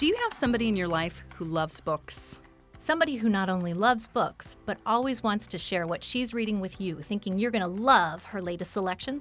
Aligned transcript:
Do 0.00 0.06
you 0.06 0.16
have 0.22 0.32
somebody 0.32 0.66
in 0.66 0.76
your 0.76 0.88
life 0.88 1.22
who 1.34 1.44
loves 1.44 1.78
books? 1.78 2.40
Somebody 2.78 3.16
who 3.16 3.28
not 3.28 3.50
only 3.50 3.74
loves 3.74 4.08
books, 4.08 4.56
but 4.64 4.78
always 4.86 5.22
wants 5.22 5.46
to 5.48 5.58
share 5.58 5.86
what 5.86 6.02
she's 6.02 6.32
reading 6.32 6.58
with 6.58 6.80
you, 6.80 6.96
thinking 7.02 7.38
you're 7.38 7.50
going 7.50 7.60
to 7.60 7.68
love 7.68 8.22
her 8.22 8.40
latest 8.40 8.72
selection? 8.72 9.20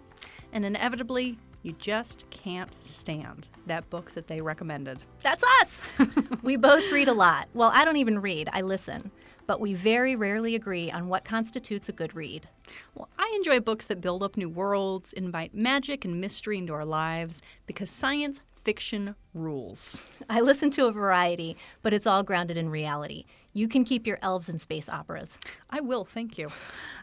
And 0.54 0.66
inevitably, 0.66 1.38
you 1.64 1.74
just 1.74 2.30
can't 2.30 2.78
stand 2.82 3.50
that 3.68 3.90
book 3.90 4.12
that 4.12 4.28
they 4.28 4.40
recommended. 4.40 5.04
That's 5.22 5.44
us! 5.60 5.86
we 6.44 6.56
both 6.56 6.90
read 6.94 7.10
a 7.10 7.14
lot. 7.14 7.50
Well, 7.54 7.72
I 7.74 7.84
don't 7.84 7.98
even 7.98 8.22
read, 8.22 8.48
I 8.54 8.62
listen. 8.62 9.12
But 9.48 9.60
we 9.60 9.74
very 9.74 10.16
rarely 10.16 10.56
agree 10.56 10.90
on 10.92 11.10
what 11.10 11.26
constitutes 11.26 11.90
a 11.90 11.92
good 11.92 12.16
read. 12.16 12.48
Well, 12.96 13.10
I 13.18 13.30
enjoy 13.36 13.60
books 13.60 13.88
that 13.88 14.00
build 14.00 14.24
up 14.24 14.38
new 14.38 14.48
worlds, 14.48 15.12
invite 15.12 15.54
magic 15.54 16.06
and 16.06 16.22
mystery 16.22 16.58
into 16.58 16.72
our 16.72 16.86
lives, 16.86 17.42
because 17.66 17.90
science 17.90 18.42
fiction 18.64 19.16
rules. 19.34 20.02
I 20.30 20.42
listen 20.42 20.70
to 20.72 20.88
a 20.88 20.92
variety, 20.92 21.58
but 21.82 21.94
it's 21.94 22.08
all 22.08 22.24
grounded 22.24 22.58
in 22.58 22.70
reality. 22.70 23.26
You 23.54 23.68
can 23.68 23.84
keep 23.84 24.06
your 24.06 24.20
elves 24.22 24.50
and 24.50 24.60
space 24.62 24.90
operas. 24.90 25.40
I 25.70 25.82
will, 25.82 26.06
thank 26.06 26.38
you. 26.38 26.50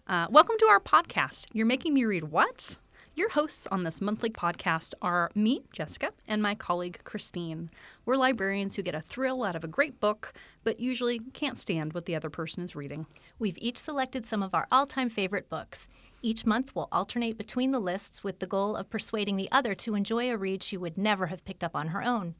Uh, 0.06 0.26
welcome 0.30 0.56
to 0.58 0.66
our 0.66 0.80
podcast. 0.80 1.46
You're 1.52 1.66
making 1.66 1.94
me 1.94 2.04
read 2.04 2.24
what? 2.24 2.78
Your 3.16 3.30
hosts 3.30 3.66
on 3.70 3.82
this 3.82 4.02
monthly 4.02 4.28
podcast 4.28 4.92
are 5.00 5.30
me, 5.34 5.62
Jessica, 5.72 6.10
and 6.28 6.42
my 6.42 6.54
colleague, 6.54 7.00
Christine. 7.04 7.70
We're 8.04 8.18
librarians 8.18 8.76
who 8.76 8.82
get 8.82 8.94
a 8.94 9.00
thrill 9.00 9.42
out 9.42 9.56
of 9.56 9.64
a 9.64 9.68
great 9.68 9.98
book, 10.00 10.34
but 10.64 10.78
usually 10.78 11.20
can't 11.32 11.58
stand 11.58 11.94
what 11.94 12.04
the 12.04 12.14
other 12.14 12.28
person 12.28 12.62
is 12.62 12.76
reading. 12.76 13.06
We've 13.38 13.56
each 13.56 13.78
selected 13.78 14.26
some 14.26 14.42
of 14.42 14.52
our 14.52 14.66
all 14.70 14.86
time 14.86 15.08
favorite 15.08 15.48
books. 15.48 15.88
Each 16.20 16.44
month, 16.44 16.72
we'll 16.74 16.90
alternate 16.92 17.38
between 17.38 17.70
the 17.70 17.80
lists 17.80 18.22
with 18.22 18.38
the 18.38 18.46
goal 18.46 18.76
of 18.76 18.90
persuading 18.90 19.38
the 19.38 19.50
other 19.50 19.74
to 19.76 19.94
enjoy 19.94 20.30
a 20.30 20.36
read 20.36 20.62
she 20.62 20.76
would 20.76 20.98
never 20.98 21.24
have 21.28 21.42
picked 21.46 21.64
up 21.64 21.74
on 21.74 21.88
her 21.88 22.02
own. 22.02 22.34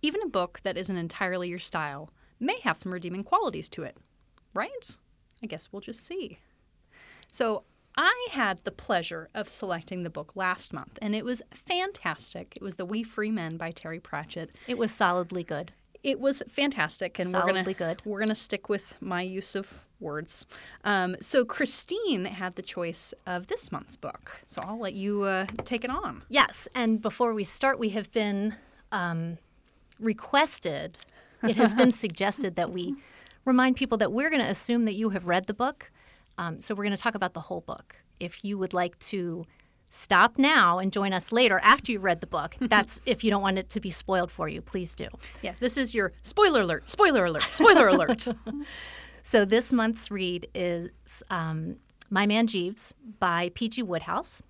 Even 0.00 0.22
a 0.22 0.28
book 0.28 0.60
that 0.62 0.78
isn't 0.78 0.96
entirely 0.96 1.50
your 1.50 1.58
style 1.58 2.08
may 2.40 2.58
have 2.60 2.78
some 2.78 2.90
redeeming 2.90 3.22
qualities 3.22 3.68
to 3.68 3.82
it, 3.82 3.98
right? 4.54 4.96
I 5.42 5.46
guess 5.46 5.68
we'll 5.70 5.82
just 5.82 6.06
see. 6.06 6.38
So, 7.30 7.64
I 8.02 8.28
had 8.30 8.62
the 8.64 8.70
pleasure 8.70 9.28
of 9.34 9.46
selecting 9.46 10.04
the 10.04 10.08
book 10.08 10.34
last 10.34 10.72
month, 10.72 10.98
and 11.02 11.14
it 11.14 11.22
was 11.22 11.42
fantastic. 11.52 12.54
It 12.56 12.62
was 12.62 12.76
The 12.76 12.86
Wee 12.86 13.02
Free 13.02 13.30
Men 13.30 13.58
by 13.58 13.72
Terry 13.72 14.00
Pratchett. 14.00 14.52
It 14.66 14.78
was 14.78 14.90
solidly 14.90 15.44
good. 15.44 15.70
It 16.02 16.18
was 16.18 16.42
fantastic, 16.48 17.18
and 17.18 17.30
Solidly 17.30 17.52
we're 17.52 17.74
gonna 17.74 17.74
good. 17.74 18.02
we're 18.06 18.20
gonna 18.20 18.34
stick 18.34 18.70
with 18.70 18.96
my 19.02 19.20
use 19.20 19.54
of 19.54 19.70
words. 20.00 20.46
Um, 20.84 21.14
so 21.20 21.44
Christine 21.44 22.24
had 22.24 22.56
the 22.56 22.62
choice 22.62 23.12
of 23.26 23.48
this 23.48 23.70
month's 23.70 23.96
book, 23.96 24.40
so 24.46 24.62
I'll 24.64 24.80
let 24.80 24.94
you 24.94 25.24
uh, 25.24 25.44
take 25.64 25.84
it 25.84 25.90
on. 25.90 26.22
Yes, 26.30 26.68
and 26.74 27.02
before 27.02 27.34
we 27.34 27.44
start, 27.44 27.78
we 27.78 27.90
have 27.90 28.10
been 28.12 28.54
um, 28.92 29.36
requested, 29.98 30.98
it 31.42 31.56
has 31.56 31.74
been 31.74 31.92
suggested 32.04 32.56
that 32.56 32.72
we 32.72 32.94
remind 33.44 33.76
people 33.76 33.98
that 33.98 34.10
we're 34.10 34.30
going 34.30 34.42
to 34.42 34.48
assume 34.48 34.86
that 34.86 34.94
you 34.94 35.10
have 35.10 35.26
read 35.26 35.46
the 35.46 35.54
book. 35.54 35.90
Um, 36.40 36.58
so 36.58 36.74
we're 36.74 36.84
going 36.84 36.96
to 36.96 37.02
talk 37.02 37.14
about 37.14 37.34
the 37.34 37.40
whole 37.40 37.60
book. 37.60 37.94
If 38.18 38.42
you 38.42 38.56
would 38.56 38.72
like 38.72 38.98
to 39.00 39.44
stop 39.90 40.38
now 40.38 40.78
and 40.78 40.90
join 40.90 41.12
us 41.12 41.32
later 41.32 41.60
after 41.62 41.92
you've 41.92 42.02
read 42.02 42.22
the 42.22 42.26
book, 42.26 42.56
that's 42.60 43.00
if 43.04 43.22
you 43.22 43.30
don't 43.30 43.42
want 43.42 43.58
it 43.58 43.68
to 43.70 43.80
be 43.80 43.90
spoiled 43.90 44.30
for 44.30 44.48
you, 44.48 44.62
please 44.62 44.94
do. 44.94 45.08
Yeah, 45.42 45.54
this 45.60 45.76
is 45.76 45.94
your 45.94 46.12
spoiler 46.22 46.62
alert, 46.62 46.88
spoiler 46.88 47.26
alert, 47.26 47.42
spoiler 47.52 47.88
alert. 47.88 48.26
So 49.22 49.44
this 49.44 49.70
month's 49.70 50.10
read 50.10 50.48
is 50.54 51.22
um, 51.28 51.76
My 52.08 52.24
Man 52.24 52.46
Jeeves 52.46 52.94
by 53.18 53.50
P.G. 53.54 53.82
Wodehouse. 53.82 54.42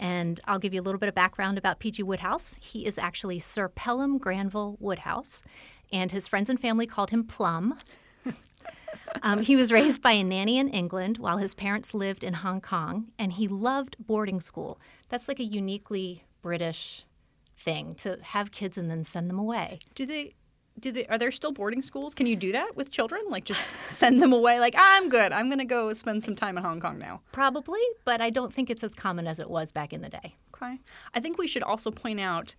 And 0.00 0.40
I'll 0.46 0.58
give 0.58 0.72
you 0.72 0.80
a 0.80 0.82
little 0.82 0.98
bit 0.98 1.10
of 1.10 1.14
background 1.14 1.58
about 1.58 1.78
P.G. 1.78 2.02
Wodehouse. 2.02 2.56
He 2.58 2.86
is 2.86 2.96
actually 2.96 3.38
Sir 3.38 3.68
Pelham 3.68 4.16
Granville 4.16 4.78
Wodehouse, 4.80 5.42
and 5.92 6.10
his 6.10 6.26
friends 6.26 6.48
and 6.48 6.58
family 6.58 6.86
called 6.86 7.10
him 7.10 7.24
Plum. 7.24 7.78
Um, 9.22 9.42
he 9.42 9.56
was 9.56 9.72
raised 9.72 10.02
by 10.02 10.12
a 10.12 10.24
nanny 10.24 10.58
in 10.58 10.68
England 10.68 11.18
while 11.18 11.38
his 11.38 11.54
parents 11.54 11.94
lived 11.94 12.24
in 12.24 12.34
Hong 12.34 12.60
Kong, 12.60 13.12
and 13.18 13.32
he 13.32 13.48
loved 13.48 13.96
boarding 13.98 14.40
school. 14.40 14.78
That's 15.08 15.28
like 15.28 15.40
a 15.40 15.44
uniquely 15.44 16.24
British 16.42 17.04
thing 17.58 17.94
to 17.96 18.18
have 18.22 18.52
kids 18.52 18.76
and 18.76 18.90
then 18.90 19.04
send 19.04 19.30
them 19.30 19.38
away. 19.38 19.78
do 19.94 20.06
they? 20.06 20.34
Do 20.80 20.90
they? 20.90 21.06
Are 21.06 21.18
there 21.18 21.30
still 21.30 21.52
boarding 21.52 21.82
schools? 21.82 22.14
Can 22.14 22.26
you 22.26 22.34
do 22.34 22.50
that 22.50 22.74
with 22.74 22.90
children? 22.90 23.22
Like 23.28 23.44
just 23.44 23.60
send 23.90 24.20
them 24.20 24.32
away? 24.32 24.58
Like 24.58 24.74
I'm 24.76 25.08
good. 25.08 25.30
I'm 25.30 25.48
gonna 25.48 25.64
go 25.64 25.92
spend 25.92 26.24
some 26.24 26.34
time 26.34 26.58
in 26.58 26.64
Hong 26.64 26.80
Kong 26.80 26.98
now. 26.98 27.20
Probably, 27.30 27.80
but 28.04 28.20
I 28.20 28.30
don't 28.30 28.52
think 28.52 28.70
it's 28.70 28.82
as 28.82 28.92
common 28.92 29.28
as 29.28 29.38
it 29.38 29.48
was 29.48 29.70
back 29.70 29.92
in 29.92 30.02
the 30.02 30.08
day. 30.08 30.34
Okay. 30.54 30.80
I 31.14 31.20
think 31.20 31.38
we 31.38 31.46
should 31.46 31.62
also 31.62 31.92
point 31.92 32.18
out 32.18 32.56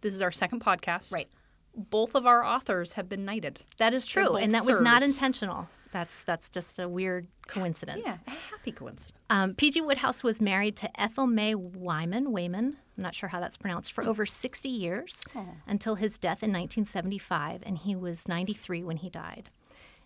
this 0.00 0.12
is 0.12 0.22
our 0.22 0.32
second 0.32 0.60
podcast. 0.64 1.12
Right. 1.14 1.28
Both 1.74 2.14
of 2.14 2.26
our 2.26 2.44
authors 2.44 2.92
have 2.92 3.08
been 3.08 3.24
knighted. 3.24 3.62
That 3.78 3.94
is 3.94 4.06
true, 4.06 4.36
and 4.36 4.54
that 4.54 4.66
was 4.66 4.80
not 4.80 5.02
intentional. 5.02 5.68
That's 5.92 6.22
that's 6.22 6.48
just 6.48 6.78
a 6.78 6.88
weird 6.88 7.26
coincidence. 7.46 8.02
Yeah, 8.04 8.16
a 8.26 8.30
happy 8.30 8.72
coincidence. 8.72 9.18
Um, 9.30 9.54
P.G. 9.54 9.80
Wodehouse 9.82 10.22
was 10.22 10.40
married 10.40 10.76
to 10.76 11.00
Ethel 11.00 11.26
May 11.26 11.54
Wyman. 11.54 12.32
Wayman, 12.32 12.76
I'm 12.96 13.02
not 13.02 13.14
sure 13.14 13.28
how 13.28 13.40
that's 13.40 13.56
pronounced, 13.56 13.92
for 13.92 14.04
over 14.04 14.24
60 14.26 14.68
years 14.68 15.22
until 15.66 15.94
his 15.94 16.18
death 16.18 16.42
in 16.42 16.50
1975, 16.50 17.62
and 17.64 17.78
he 17.78 17.94
was 17.94 18.26
93 18.26 18.82
when 18.82 18.96
he 18.98 19.10
died. 19.10 19.50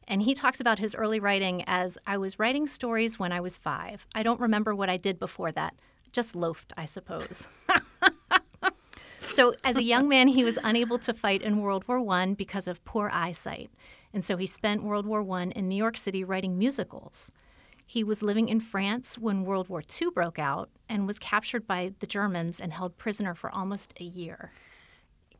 And 0.09 0.23
he 0.23 0.35
talks 0.35 0.61
about 0.61 0.79
his 0.79 0.95
early 0.95 1.19
writing 1.19 1.65
as 1.67 1.99
I 2.07 2.17
was 2.17 2.39
writing 2.39 2.67
stories 2.67 3.19
when 3.19 3.33
I 3.33 3.41
was 3.41 3.57
five. 3.57 4.07
I 4.15 4.23
don't 4.23 4.41
remember 4.41 4.75
what 4.75 4.89
I 4.89 4.97
did 4.97 5.19
before 5.19 5.51
that. 5.53 5.75
Just 6.13 6.37
loafed, 6.37 6.73
I 6.77 6.85
suppose. 6.85 7.47
So, 9.29 9.55
as 9.65 9.77
a 9.77 9.83
young 9.83 10.09
man, 10.09 10.29
he 10.29 10.45
was 10.45 10.59
unable 10.63 10.99
to 11.01 11.13
fight 11.13 11.43
in 11.43 11.61
World 11.61 11.87
War 11.87 11.99
I 12.17 12.27
because 12.35 12.67
of 12.67 12.85
poor 12.85 13.11
eyesight. 13.13 13.71
And 14.15 14.25
so 14.25 14.37
he 14.37 14.47
spent 14.47 14.83
World 14.83 15.05
War 15.07 15.23
I 15.39 15.43
in 15.55 15.69
New 15.69 15.77
York 15.77 15.97
City 15.97 16.25
writing 16.25 16.57
musicals. 16.59 17.31
He 17.85 18.03
was 18.03 18.23
living 18.23 18.49
in 18.49 18.61
France 18.61 19.17
when 19.19 19.45
World 19.45 19.69
War 19.69 19.83
II 20.01 20.09
broke 20.15 20.39
out 20.39 20.71
and 20.89 21.07
was 21.07 21.19
captured 21.19 21.67
by 21.67 21.93
the 22.01 22.07
Germans 22.07 22.59
and 22.61 22.73
held 22.73 22.97
prisoner 22.99 23.35
for 23.35 23.51
almost 23.51 23.95
a 24.01 24.05
year. 24.05 24.51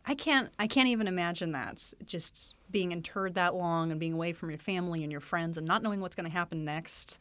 I 0.05 0.15
can't 0.15 0.51
I 0.59 0.69
can't 0.69 0.89
even 0.89 1.09
imagine 1.09 1.53
that. 1.53 1.93
Just 2.05 2.55
being 2.71 2.93
interred 2.93 3.35
that 3.35 3.55
long 3.55 3.91
and 3.91 3.99
being 3.99 4.13
away 4.13 4.33
from 4.33 4.51
your 4.51 4.59
family 4.59 5.03
and 5.03 5.11
your 5.11 5.21
friends 5.21 5.59
and 5.59 5.67
not 5.67 5.83
knowing 5.83 6.01
what's 6.01 6.15
going 6.15 6.31
to 6.31 6.37
happen 6.37 6.65
next. 6.65 7.19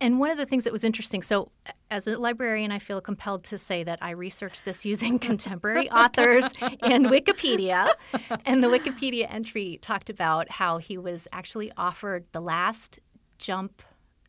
And 0.00 0.18
one 0.18 0.30
of 0.30 0.36
the 0.38 0.46
things 0.46 0.64
that 0.64 0.72
was 0.72 0.84
interesting 0.84 1.22
so, 1.22 1.50
as 1.90 2.06
a 2.06 2.18
librarian, 2.18 2.70
I 2.72 2.78
feel 2.78 3.00
compelled 3.00 3.44
to 3.44 3.58
say 3.58 3.82
that 3.84 3.98
I 4.02 4.10
researched 4.10 4.64
this 4.64 4.84
using 4.84 5.18
contemporary 5.30 5.90
authors 5.90 6.44
and 6.82 7.06
Wikipedia. 7.06 7.90
And 8.44 8.62
the 8.62 8.68
Wikipedia 8.68 9.26
entry 9.32 9.78
talked 9.82 10.10
about 10.10 10.50
how 10.50 10.78
he 10.78 10.98
was 10.98 11.26
actually 11.32 11.72
offered 11.76 12.24
the 12.32 12.40
last 12.40 12.98
jump 13.38 13.82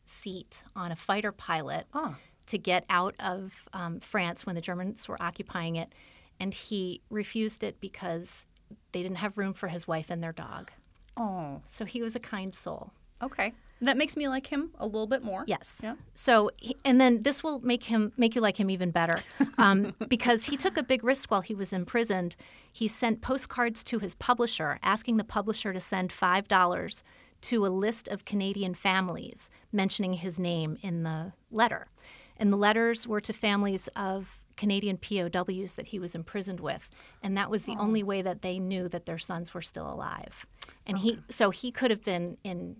seat 0.06 0.62
on 0.76 0.92
a 0.92 0.96
fighter 0.96 1.32
pilot 1.32 1.86
Ah. 1.94 2.16
to 2.46 2.58
get 2.58 2.84
out 2.90 3.14
of 3.20 3.52
um, 3.72 4.00
France 4.00 4.44
when 4.46 4.54
the 4.54 4.60
Germans 4.60 5.08
were 5.08 5.20
occupying 5.22 5.76
it. 5.76 5.92
And 6.40 6.54
he 6.54 7.00
refused 7.10 7.62
it 7.62 7.80
because 7.80 8.46
they 8.92 9.02
didn't 9.02 9.18
have 9.18 9.36
room 9.36 9.52
for 9.52 9.68
his 9.68 9.86
wife 9.86 10.06
and 10.10 10.22
their 10.22 10.32
dog. 10.32 10.70
Oh, 11.16 11.60
So 11.70 11.84
he 11.84 12.00
was 12.02 12.14
a 12.16 12.20
kind 12.20 12.54
soul. 12.54 12.92
okay. 13.22 13.52
That 13.82 13.96
makes 13.96 14.16
me 14.16 14.28
like 14.28 14.46
him 14.46 14.70
a 14.78 14.84
little 14.84 15.06
bit 15.06 15.22
more. 15.22 15.44
Yes. 15.46 15.80
Yeah. 15.82 15.94
So, 16.14 16.50
and 16.84 17.00
then 17.00 17.22
this 17.22 17.42
will 17.42 17.60
make 17.60 17.84
him 17.84 18.12
make 18.16 18.34
you 18.34 18.40
like 18.40 18.58
him 18.58 18.70
even 18.70 18.90
better, 18.90 19.20
um, 19.58 19.94
because 20.08 20.44
he 20.44 20.56
took 20.56 20.76
a 20.76 20.82
big 20.82 21.02
risk 21.02 21.30
while 21.30 21.40
he 21.40 21.54
was 21.54 21.72
imprisoned. 21.72 22.36
He 22.72 22.88
sent 22.88 23.22
postcards 23.22 23.82
to 23.84 23.98
his 23.98 24.14
publisher, 24.14 24.78
asking 24.82 25.16
the 25.16 25.24
publisher 25.24 25.72
to 25.72 25.80
send 25.80 26.12
five 26.12 26.46
dollars 26.46 27.02
to 27.42 27.64
a 27.64 27.68
list 27.68 28.06
of 28.08 28.26
Canadian 28.26 28.74
families, 28.74 29.50
mentioning 29.72 30.12
his 30.12 30.38
name 30.38 30.76
in 30.82 31.02
the 31.02 31.32
letter, 31.50 31.88
and 32.36 32.52
the 32.52 32.58
letters 32.58 33.06
were 33.06 33.20
to 33.22 33.32
families 33.32 33.88
of 33.96 34.40
Canadian 34.56 34.98
POWs 34.98 35.74
that 35.76 35.86
he 35.86 35.98
was 35.98 36.14
imprisoned 36.14 36.60
with, 36.60 36.90
and 37.22 37.34
that 37.38 37.50
was 37.50 37.64
the 37.64 37.76
only 37.78 38.02
way 38.02 38.20
that 38.20 38.42
they 38.42 38.58
knew 38.58 38.90
that 38.90 39.06
their 39.06 39.16
sons 39.16 39.54
were 39.54 39.62
still 39.62 39.90
alive. 39.90 40.44
And 40.86 40.98
he, 40.98 41.18
so 41.30 41.48
he 41.48 41.70
could 41.70 41.90
have 41.90 42.02
been 42.02 42.36
in 42.44 42.76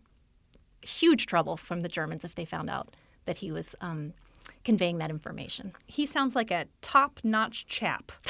huge 0.82 1.26
trouble 1.26 1.56
from 1.56 1.82
the 1.82 1.88
Germans 1.88 2.24
if 2.24 2.34
they 2.34 2.44
found 2.44 2.70
out 2.70 2.94
that 3.26 3.36
he 3.36 3.52
was 3.52 3.74
um, 3.80 4.12
conveying 4.64 4.98
that 4.98 5.10
information. 5.10 5.72
He 5.86 6.06
sounds 6.06 6.34
like 6.34 6.50
a 6.50 6.66
top-notch 6.80 7.66
chap. 7.66 8.12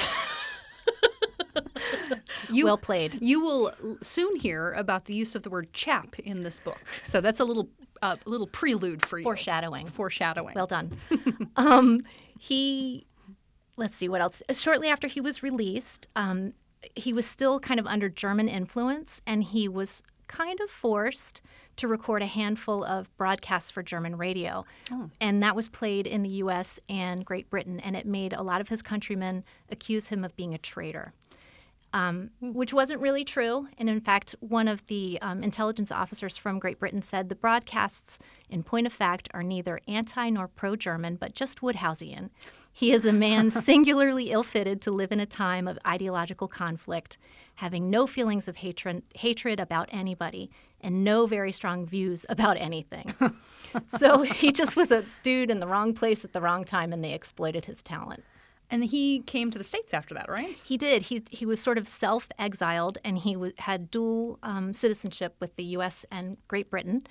you, 2.51 2.65
well 2.65 2.77
played. 2.77 3.17
You 3.21 3.41
will 3.41 3.73
soon 4.01 4.35
hear 4.35 4.73
about 4.73 5.05
the 5.05 5.13
use 5.13 5.35
of 5.35 5.43
the 5.43 5.49
word 5.49 5.71
chap 5.73 6.19
in 6.19 6.41
this 6.41 6.59
book. 6.59 6.79
So 7.01 7.21
that's 7.21 7.39
a 7.39 7.45
little 7.45 7.69
uh, 8.01 8.15
little 8.25 8.47
prelude 8.47 9.05
for 9.05 9.19
you. 9.19 9.23
Foreshadowing. 9.23 9.87
Foreshadowing. 9.87 10.55
Well 10.55 10.65
done. 10.65 10.97
um, 11.55 12.03
he, 12.39 13.05
let's 13.77 13.95
see 13.95 14.09
what 14.09 14.21
else. 14.21 14.41
Shortly 14.51 14.89
after 14.89 15.07
he 15.07 15.21
was 15.21 15.43
released, 15.43 16.07
um, 16.15 16.53
he 16.95 17.13
was 17.13 17.27
still 17.27 17.59
kind 17.59 17.79
of 17.79 17.85
under 17.85 18.09
German 18.09 18.47
influence, 18.47 19.21
and 19.27 19.43
he 19.43 19.67
was 19.67 20.01
kind 20.31 20.59
of 20.61 20.69
forced 20.69 21.41
to 21.75 21.87
record 21.87 22.21
a 22.21 22.25
handful 22.25 22.83
of 22.83 23.15
broadcasts 23.17 23.69
for 23.71 23.83
German 23.83 24.15
radio. 24.17 24.65
And 25.19 25.43
that 25.43 25.55
was 25.55 25.67
played 25.69 26.07
in 26.07 26.23
the 26.23 26.29
US 26.43 26.79
and 26.89 27.25
Great 27.25 27.49
Britain, 27.49 27.79
and 27.81 27.95
it 27.95 28.05
made 28.05 28.33
a 28.33 28.41
lot 28.41 28.61
of 28.61 28.69
his 28.69 28.81
countrymen 28.81 29.43
accuse 29.69 30.07
him 30.07 30.23
of 30.23 30.35
being 30.35 30.53
a 30.53 30.57
traitor. 30.57 31.13
um, 31.93 32.29
which 32.39 32.73
wasn't 32.73 33.01
really 33.01 33.25
true. 33.25 33.67
And 33.77 33.89
in 33.89 33.99
fact, 33.99 34.33
one 34.39 34.69
of 34.69 34.85
the 34.87 35.19
um, 35.21 35.43
intelligence 35.43 35.91
officers 35.91 36.37
from 36.37 36.57
Great 36.57 36.79
Britain 36.79 37.01
said 37.01 37.27
the 37.27 37.35
broadcasts, 37.35 38.17
in 38.49 38.63
point 38.63 38.87
of 38.87 38.93
fact, 38.93 39.27
are 39.33 39.43
neither 39.43 39.81
anti 39.89 40.29
nor 40.29 40.47
pro 40.47 40.77
German, 40.77 41.17
but 41.17 41.35
just 41.35 41.59
Wodehousian. 41.61 42.29
He 42.71 42.93
is 42.93 43.05
a 43.05 43.11
man 43.11 43.51
singularly 43.69 44.31
ill 44.31 44.43
fitted 44.43 44.81
to 44.83 44.91
live 44.91 45.11
in 45.11 45.19
a 45.19 45.25
time 45.25 45.67
of 45.67 45.77
ideological 45.85 46.47
conflict, 46.47 47.17
having 47.61 47.91
no 47.91 48.07
feelings 48.07 48.47
of 48.47 48.57
hatred, 48.57 49.03
hatred 49.13 49.59
about 49.59 49.87
anybody, 49.91 50.49
and 50.81 51.03
no 51.03 51.27
very 51.27 51.51
strong 51.51 51.85
views 51.85 52.25
about 52.27 52.57
anything. 52.57 53.13
so 53.85 54.23
he 54.23 54.51
just 54.51 54.75
was 54.75 54.91
a 54.91 55.05
dude 55.21 55.51
in 55.51 55.59
the 55.59 55.67
wrong 55.67 55.93
place 55.93 56.25
at 56.25 56.33
the 56.33 56.41
wrong 56.41 56.65
time, 56.65 56.91
and 56.91 57.03
they 57.03 57.13
exploited 57.13 57.65
his 57.65 57.83
talent. 57.83 58.23
And 58.71 58.83
he 58.83 59.19
came 59.19 59.51
to 59.51 59.59
the 59.59 59.63
States 59.63 59.93
after 59.93 60.15
that, 60.15 60.27
right? 60.27 60.57
He 60.57 60.75
did. 60.75 61.03
He, 61.03 61.21
he 61.29 61.45
was 61.45 61.59
sort 61.59 61.77
of 61.77 61.87
self 61.87 62.27
exiled 62.39 62.97
and 63.03 63.19
he 63.19 63.33
w- 63.33 63.53
had 63.59 63.91
dual 63.91 64.39
um, 64.41 64.73
citizenship 64.73 65.35
with 65.39 65.55
the 65.55 65.65
U.S. 65.75 66.03
and 66.09 66.37
Great 66.47 66.71
Britain. 66.71 67.05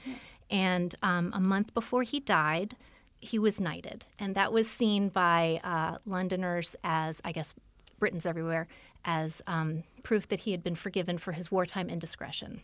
And 0.51 0.97
um, 1.05 1.31
a 1.33 1.41
month 1.41 1.75
before 1.75 2.03
he 2.03 2.19
died, 2.19 2.75
he 3.21 3.39
was 3.39 3.61
knighted. 3.61 4.07
And 4.19 4.35
that 4.35 4.53
was 4.53 4.69
seen 4.69 5.11
by 5.11 5.61
uh, 5.63 5.99
Londoners 6.07 6.75
as, 6.83 7.21
I 7.25 7.31
guess, 7.31 7.55
Britons 8.01 8.27
everywhere, 8.27 8.67
as 9.05 9.43
um, 9.47 9.83
proof 10.03 10.29
that 10.29 10.41
he 10.41 10.51
had 10.51 10.63
been 10.63 10.75
forgiven 10.75 11.19
for 11.19 11.33
his 11.33 11.51
wartime 11.51 11.89
indiscretion. 11.89 12.61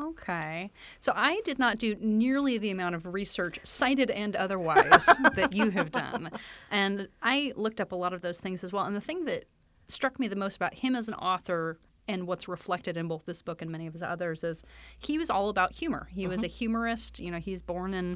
Okay. 0.00 0.70
So 1.00 1.12
I 1.14 1.40
did 1.44 1.58
not 1.58 1.78
do 1.78 1.96
nearly 2.00 2.58
the 2.58 2.70
amount 2.70 2.94
of 2.94 3.06
research, 3.06 3.58
cited 3.64 4.10
and 4.10 4.36
otherwise, 4.36 5.06
that 5.34 5.52
you 5.52 5.70
have 5.70 5.90
done. 5.90 6.30
And 6.70 7.08
I 7.22 7.52
looked 7.56 7.80
up 7.80 7.92
a 7.92 7.96
lot 7.96 8.12
of 8.12 8.20
those 8.20 8.38
things 8.38 8.62
as 8.62 8.72
well. 8.72 8.84
And 8.84 8.94
the 8.94 9.00
thing 9.00 9.24
that 9.24 9.44
struck 9.88 10.20
me 10.20 10.28
the 10.28 10.36
most 10.36 10.56
about 10.56 10.74
him 10.74 10.94
as 10.94 11.08
an 11.08 11.14
author 11.14 11.78
and 12.06 12.26
what's 12.26 12.48
reflected 12.48 12.96
in 12.96 13.08
both 13.08 13.24
this 13.26 13.42
book 13.42 13.60
and 13.60 13.70
many 13.70 13.86
of 13.86 13.92
his 13.92 14.02
others 14.02 14.42
is 14.42 14.62
he 14.98 15.18
was 15.18 15.30
all 15.30 15.50
about 15.50 15.72
humor. 15.72 16.08
He 16.10 16.26
was 16.26 16.42
a 16.42 16.46
humorist. 16.46 17.20
You 17.20 17.30
know, 17.30 17.38
he 17.38 17.52
was 17.52 17.60
born 17.60 17.92
in 17.92 18.10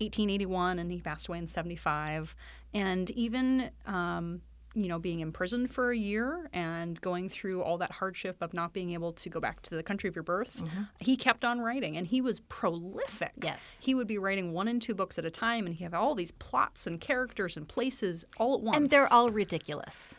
1881 0.00 0.78
and 0.78 0.92
he 0.92 1.00
passed 1.00 1.28
away 1.28 1.38
in 1.38 1.46
75. 1.46 2.34
And 2.74 3.10
even 3.12 3.70
um, 3.86 4.42
you 4.82 4.88
know, 4.88 4.98
being 4.98 5.20
imprisoned 5.20 5.70
for 5.70 5.90
a 5.90 5.96
year 5.96 6.48
and 6.52 7.00
going 7.00 7.28
through 7.28 7.62
all 7.62 7.78
that 7.78 7.90
hardship 7.90 8.36
of 8.40 8.52
not 8.54 8.72
being 8.72 8.92
able 8.92 9.12
to 9.12 9.28
go 9.28 9.40
back 9.40 9.60
to 9.62 9.74
the 9.74 9.82
country 9.82 10.08
of 10.08 10.14
your 10.16 10.22
birth, 10.22 10.62
Mm-hmm. 10.62 10.82
he 11.00 11.16
kept 11.16 11.44
on 11.44 11.60
writing 11.60 11.96
and 11.96 12.06
he 12.06 12.20
was 12.20 12.40
prolific. 12.48 13.32
Yes. 13.42 13.76
He 13.80 13.94
would 13.94 14.06
be 14.06 14.18
writing 14.18 14.52
one 14.52 14.68
and 14.68 14.80
two 14.80 14.94
books 14.94 15.18
at 15.18 15.24
a 15.24 15.30
time 15.30 15.66
and 15.66 15.74
he 15.74 15.84
had 15.84 15.94
all 15.94 16.14
these 16.14 16.30
plots 16.32 16.86
and 16.86 17.00
characters 17.00 17.56
and 17.56 17.66
places 17.68 18.24
all 18.38 18.54
at 18.54 18.60
once. 18.62 18.76
And 18.76 18.90
they're 18.90 19.12
all 19.12 19.30
ridiculous. 19.30 20.14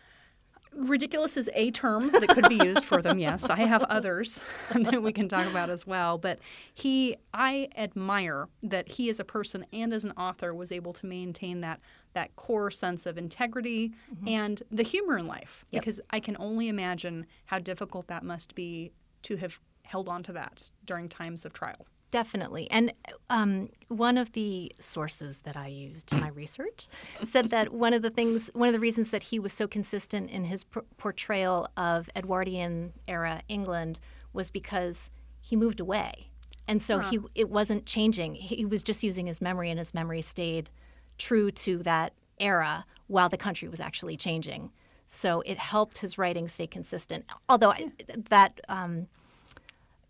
ridiculous 0.76 1.36
is 1.36 1.50
a 1.56 1.72
term 1.72 2.12
that 2.12 2.28
could 2.30 2.48
be 2.48 2.56
used 2.64 2.86
for 2.86 3.02
them. 3.02 3.18
Yes, 3.18 3.50
I 3.50 3.58
have 3.60 3.84
others 3.90 4.40
that 4.74 5.02
we 5.02 5.12
can 5.12 5.28
talk 5.28 5.48
about 5.48 5.70
as 5.70 5.86
well. 5.88 6.18
But 6.18 6.40
he, 6.74 7.18
I 7.34 7.70
admire 7.76 8.48
that 8.64 8.88
he, 8.88 9.10
as 9.10 9.20
a 9.20 9.26
person 9.26 9.66
and 9.74 9.94
as 9.94 10.04
an 10.04 10.12
author, 10.12 10.54
was 10.54 10.72
able 10.72 10.94
to 10.94 11.06
maintain 11.06 11.62
that 11.62 11.80
that 12.14 12.36
core 12.36 12.72
sense 12.72 13.06
of 13.06 13.18
integrity 13.18 13.92
and 14.26 14.64
the 14.72 14.84
humor 14.84 15.18
in 15.18 15.28
life. 15.28 15.64
Yep. 15.72 15.82
Because 15.82 16.02
I 16.10 16.20
can 16.20 16.36
only 16.40 16.68
imagine 16.68 17.26
how 17.46 17.60
difficult 17.60 18.08
that 18.08 18.24
must 18.24 18.56
be 18.56 18.92
to 19.24 19.36
have 19.38 19.60
held 19.84 20.10
on 20.10 20.24
to 20.24 20.34
that 20.34 20.70
during 20.86 21.08
times 21.10 21.46
of 21.46 21.54
trial. 21.54 21.86
Definitely. 22.12 22.68
And 22.72 22.92
um, 23.30 23.70
one 23.90 24.18
of 24.18 24.32
the 24.32 24.72
sources 24.80 25.42
that 25.42 25.56
I 25.56 25.68
used 25.68 26.12
in 26.12 26.20
my 26.20 26.30
research 26.30 26.88
said 27.24 27.52
that 27.52 27.72
one 27.72 27.94
of 27.94 28.02
the 28.02 28.10
things, 28.10 28.50
one 28.54 28.68
of 28.68 28.74
the 28.74 28.80
reasons 28.80 29.12
that 29.12 29.22
he 29.22 29.38
was 29.38 29.54
so 29.54 29.68
consistent 29.68 30.32
in 30.32 30.46
his 30.46 30.64
por- 30.64 30.86
portrayal 30.98 31.68
of 31.78 32.10
Edwardian 32.16 32.94
era 33.08 33.44
England 33.48 34.00
was 34.34 34.50
because 34.50 35.12
he 35.40 35.56
moved 35.56 35.80
away. 35.80 36.30
And 36.68 36.82
so 36.82 37.00
he 37.00 37.18
it 37.34 37.50
wasn't 37.50 37.88
changing. 37.88 38.36
He 38.36 38.64
was 38.64 38.84
just 38.84 39.02
using 39.02 39.26
his 39.26 39.42
memory, 39.42 39.72
and 39.72 39.80
his 39.80 39.92
memory 39.92 40.22
stayed 40.22 40.70
true 41.20 41.52
to 41.52 41.78
that 41.84 42.14
era 42.40 42.86
while 43.08 43.30
the 43.30 43.38
country 43.38 43.68
was 43.68 43.80
actually 43.80 44.18
changing. 44.18 44.72
So 45.08 45.42
it 45.46 45.58
helped 45.60 46.00
his 46.00 46.18
writing 46.18 46.48
stay 46.48 46.66
consistent. 46.68 47.26
Although 47.48 47.72
I, 47.72 47.92
that 48.30 48.60
um, 48.70 49.08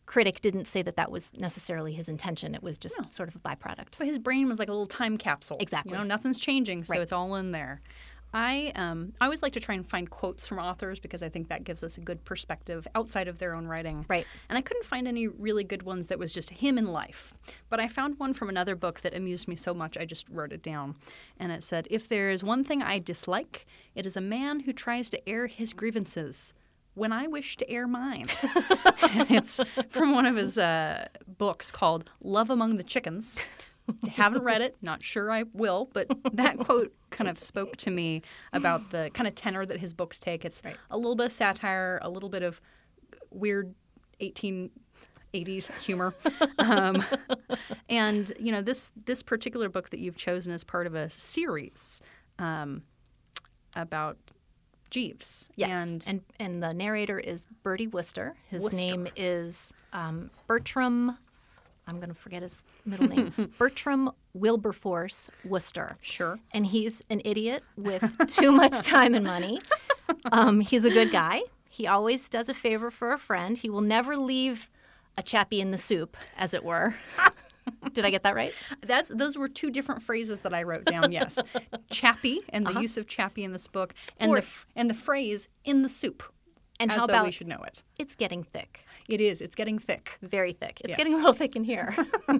critic 0.05 0.41
didn't 0.41 0.65
say 0.65 0.81
that 0.81 0.95
that 0.95 1.11
was 1.11 1.31
necessarily 1.37 1.93
his 1.93 2.09
intention. 2.09 2.55
It 2.55 2.63
was 2.63 2.77
just 2.77 2.95
sort 3.13 3.29
of 3.29 3.35
a 3.35 3.39
byproduct. 3.39 3.97
But 3.97 4.07
his 4.07 4.17
brain 4.17 4.49
was 4.49 4.59
like 4.59 4.67
a 4.67 4.71
little 4.71 4.87
time 4.87 5.17
capsule. 5.17 5.57
Exactly. 5.59 5.91
You 5.93 5.97
know, 5.99 6.03
nothing's 6.03 6.39
changing, 6.39 6.83
so 6.83 6.93
Right. 6.93 7.01
it's 7.01 7.11
all 7.13 7.35
in 7.35 7.51
there. 7.51 7.81
I 8.33 8.71
um, 8.75 9.13
I 9.19 9.25
always 9.25 9.41
like 9.41 9.53
to 9.53 9.59
try 9.59 9.75
and 9.75 9.87
find 9.87 10.09
quotes 10.09 10.47
from 10.47 10.59
authors 10.59 10.99
because 10.99 11.23
I 11.23 11.29
think 11.29 11.49
that 11.49 11.63
gives 11.63 11.83
us 11.83 11.97
a 11.97 12.01
good 12.01 12.23
perspective 12.25 12.87
outside 12.95 13.27
of 13.27 13.37
their 13.37 13.55
own 13.55 13.67
writing. 13.67 14.05
Right. 14.07 14.25
And 14.49 14.57
I 14.57 14.61
couldn't 14.61 14.85
find 14.85 15.07
any 15.07 15.27
really 15.27 15.63
good 15.63 15.83
ones 15.83 16.07
that 16.07 16.19
was 16.19 16.31
just 16.31 16.49
him 16.49 16.77
in 16.77 16.87
life. 16.87 17.33
But 17.69 17.79
I 17.79 17.87
found 17.87 18.19
one 18.19 18.33
from 18.33 18.49
another 18.49 18.75
book 18.75 19.01
that 19.01 19.15
amused 19.15 19.47
me 19.47 19.55
so 19.55 19.73
much 19.73 19.97
I 19.97 20.05
just 20.05 20.29
wrote 20.29 20.53
it 20.53 20.61
down. 20.61 20.95
And 21.39 21.51
it 21.51 21.63
said, 21.63 21.87
If 21.89 22.07
there 22.07 22.29
is 22.29 22.43
one 22.43 22.63
thing 22.63 22.83
I 22.83 22.99
dislike, 22.99 23.65
it 23.95 24.05
is 24.05 24.17
a 24.17 24.21
man 24.21 24.59
who 24.59 24.73
tries 24.73 25.09
to 25.11 25.29
air 25.29 25.47
his 25.47 25.73
grievances 25.73 26.53
when 26.95 27.11
I 27.11 27.27
wish 27.27 27.57
to 27.57 27.69
air 27.69 27.87
mine. 27.87 28.27
it's 29.29 29.59
from 29.89 30.13
one 30.13 30.25
of 30.25 30.35
his 30.35 30.57
uh, 30.57 31.07
books 31.37 31.71
called 31.71 32.11
Love 32.21 32.49
Among 32.49 32.75
the 32.75 32.83
Chickens. 32.83 33.39
Haven't 34.11 34.43
read 34.43 34.61
it, 34.61 34.77
not 34.81 35.03
sure 35.03 35.31
I 35.31 35.43
will, 35.53 35.89
but 35.93 36.07
that 36.33 36.57
quote 36.65 36.93
kind 37.09 37.29
of 37.29 37.39
spoke 37.39 37.75
to 37.77 37.91
me 37.91 38.21
about 38.53 38.89
the 38.91 39.09
kind 39.13 39.27
of 39.27 39.35
tenor 39.35 39.65
that 39.65 39.79
his 39.79 39.93
books 39.93 40.19
take. 40.19 40.45
It's 40.45 40.61
a 40.91 40.97
little 40.97 41.15
bit 41.15 41.27
of 41.27 41.31
satire, 41.31 41.99
a 42.01 42.09
little 42.09 42.29
bit 42.29 42.43
of 42.43 42.61
weird 43.31 43.73
1880s 44.21 45.71
humor. 45.81 46.13
um, 46.59 47.03
and, 47.89 48.31
you 48.39 48.51
know, 48.51 48.61
this, 48.61 48.91
this 49.05 49.21
particular 49.23 49.69
book 49.69 49.89
that 49.89 49.99
you've 49.99 50.17
chosen 50.17 50.53
is 50.53 50.63
part 50.63 50.87
of 50.87 50.95
a 50.95 51.09
series 51.09 52.01
um, 52.37 52.83
about 53.75 54.17
Jeeves. 54.89 55.49
Yes. 55.55 55.69
And 55.69 56.07
And, 56.07 56.21
and 56.39 56.63
the 56.63 56.73
narrator 56.73 57.19
is 57.19 57.45
Bertie 57.63 57.87
Wooster. 57.87 58.35
His 58.49 58.63
Wooster. 58.63 58.77
name 58.77 59.07
is 59.15 59.73
um, 59.93 60.29
Bertram. 60.47 61.17
I'm 61.89 61.97
going 61.97 62.09
to 62.09 62.15
forget 62.15 62.41
his 62.43 62.63
middle 62.85 63.07
name. 63.07 63.33
Bertram 63.57 64.11
Wilberforce 64.33 65.29
Wooster. 65.43 65.97
Sure. 66.01 66.39
And 66.51 66.65
he's 66.65 67.01
an 67.09 67.21
idiot 67.25 67.63
with 67.77 68.03
too 68.27 68.51
much 68.51 68.85
time 68.85 69.15
and 69.15 69.25
money. 69.25 69.59
Um, 70.31 70.59
he's 70.61 70.85
a 70.85 70.89
good 70.89 71.11
guy. 71.11 71.41
He 71.69 71.87
always 71.87 72.29
does 72.29 72.47
a 72.49 72.53
favor 72.53 72.91
for 72.91 73.11
a 73.11 73.17
friend. 73.17 73.57
He 73.57 73.69
will 73.69 73.81
never 73.81 74.17
leave 74.17 74.69
a 75.17 75.23
chappie 75.23 75.61
in 75.61 75.71
the 75.71 75.77
soup, 75.77 76.15
as 76.37 76.53
it 76.53 76.63
were. 76.63 76.95
Did 77.93 78.05
I 78.05 78.09
get 78.09 78.23
that 78.23 78.35
right? 78.35 78.53
That's 78.85 79.09
those 79.13 79.37
were 79.37 79.47
two 79.47 79.69
different 79.69 80.01
phrases 80.01 80.41
that 80.41 80.53
I 80.53 80.63
wrote 80.63 80.85
down. 80.85 81.11
Yes, 81.11 81.37
chappy 81.91 82.41
and 82.49 82.65
the 82.65 82.79
use 82.81 82.97
of 82.97 83.07
chappy 83.07 83.43
in 83.43 83.51
this 83.53 83.67
book, 83.67 83.93
and 84.17 84.31
Or- 84.31 84.35
the 84.35 84.41
f- 84.41 84.65
and 84.75 84.89
the 84.89 84.93
phrase 84.95 85.47
"in 85.65 85.83
the 85.83 85.89
soup," 85.89 86.23
And 86.79 86.91
as 86.91 86.97
how 86.99 87.07
though 87.07 87.13
we 87.13 87.19
about 87.19 87.33
should 87.33 87.47
know 87.47 87.61
it. 87.67 87.83
it's 87.97 88.15
getting 88.15 88.43
thick, 88.43 88.85
It 89.09 89.19
is. 89.21 89.41
It's 89.41 89.55
getting 89.55 89.79
thick. 89.79 90.17
very 90.21 90.53
thick. 90.53 90.79
It's 90.81 90.89
Yes. 90.89 90.97
getting 90.97 91.13
a 91.13 91.17
little 91.17 91.33
thick 91.33 91.55
in 91.55 91.63
here. 91.63 91.95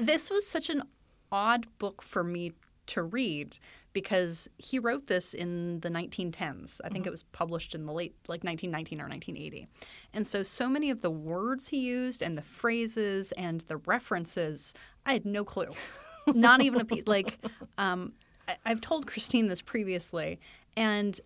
This 0.00 0.30
was 0.30 0.46
such 0.46 0.70
an 0.70 0.82
odd 1.30 1.66
book 1.78 2.02
for 2.02 2.24
me 2.24 2.52
to 2.86 3.02
read 3.02 3.56
because 3.92 4.48
he 4.58 4.78
wrote 4.78 5.06
this 5.06 5.34
in 5.34 5.78
the 5.80 5.88
1910s. 5.88 6.80
I 6.84 6.88
think 6.88 7.06
it 7.06 7.10
was 7.10 7.22
published 7.24 7.74
in 7.74 7.86
the 7.86 7.92
late 7.92 8.14
like 8.28 8.42
1919 8.44 9.00
or 9.00 9.04
1980. 9.08 9.68
And 10.14 10.26
so 10.26 10.42
so 10.42 10.68
many 10.68 10.90
of 10.90 11.02
the 11.02 11.10
words 11.10 11.68
he 11.68 11.78
used 11.78 12.22
and 12.22 12.36
the 12.36 12.42
phrases 12.42 13.32
and 13.32 13.60
the 13.62 13.76
references, 13.78 14.74
I 15.06 15.12
had 15.12 15.24
no 15.26 15.44
clue. 15.44 15.68
Not 16.34 16.62
even 16.62 16.80
a 16.80 16.84
piece 16.84 17.06
like 17.06 17.38
um, 17.78 18.12
I, 18.48 18.56
I've 18.64 18.80
told 18.80 19.06
Christine 19.06 19.48
this 19.48 19.62
previously 19.62 20.38
and 20.76 21.20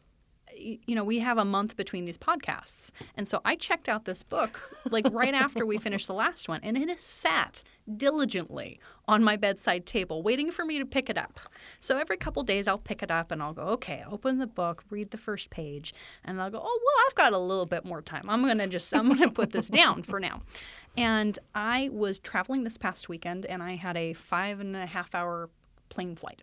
you 0.57 0.95
know, 0.95 1.05
we 1.05 1.19
have 1.19 1.39
a 1.39 1.45
month 1.45 1.77
between 1.77 2.05
these 2.05 2.19
podcasts. 2.19 2.91
And 3.17 3.27
so 3.27 3.41
I 3.45 3.57
checked 3.57 3.89
out 3.89 4.05
this 4.05 4.23
book 4.23 4.61
like 4.91 5.07
right 5.11 5.35
after 5.35 5.67
we 5.67 5.79
finished 5.79 6.07
the 6.07 6.15
last 6.15 6.49
one, 6.49 6.61
and 6.63 6.77
it 6.77 6.89
has 6.89 7.03
sat 7.03 7.63
diligently 7.97 8.81
on 9.07 9.23
my 9.23 9.37
bedside 9.37 9.85
table 9.85 10.23
waiting 10.23 10.51
for 10.51 10.65
me 10.65 10.79
to 10.79 10.87
pick 10.87 11.11
it 11.11 11.19
up. 11.19 11.39
So 11.81 11.99
every 11.99 12.17
couple 12.17 12.43
days 12.43 12.67
I'll 12.67 12.79
pick 12.79 13.03
it 13.03 13.11
up 13.11 13.31
and 13.31 13.43
I'll 13.43 13.53
go, 13.53 13.63
okay, 13.63 14.03
open 14.11 14.39
the 14.39 14.47
book, 14.47 14.85
read 14.91 15.11
the 15.11 15.19
first 15.19 15.51
page, 15.51 15.93
and 16.25 16.41
I'll 16.41 16.51
go, 16.51 16.59
oh, 16.59 16.81
well, 16.85 17.05
I've 17.07 17.15
got 17.15 17.33
a 17.33 17.39
little 17.39 17.67
bit 17.67 17.85
more 17.85 18.01
time. 18.01 18.31
I'm 18.31 18.43
going 18.43 18.59
to 18.59 18.67
just, 18.67 18.95
I'm 18.95 19.09
going 19.09 19.29
to 19.29 19.35
put 19.35 19.53
this 19.53 19.69
down 19.69 20.03
for 20.03 20.19
now. 20.19 20.43
And 20.97 21.39
I 21.55 21.91
was 21.93 22.19
traveling 22.21 22.65
this 22.65 22.79
past 22.79 23.09
weekend 23.09 23.47
and 23.47 23.63
I 23.63 23.75
had 23.75 23.97
a 23.97 24.13
five 24.15 24.61
and 24.61 24.77
a 24.77 24.87
half 24.87 25.15
hour 25.15 25.51
plane 25.89 26.17
flight. 26.17 26.43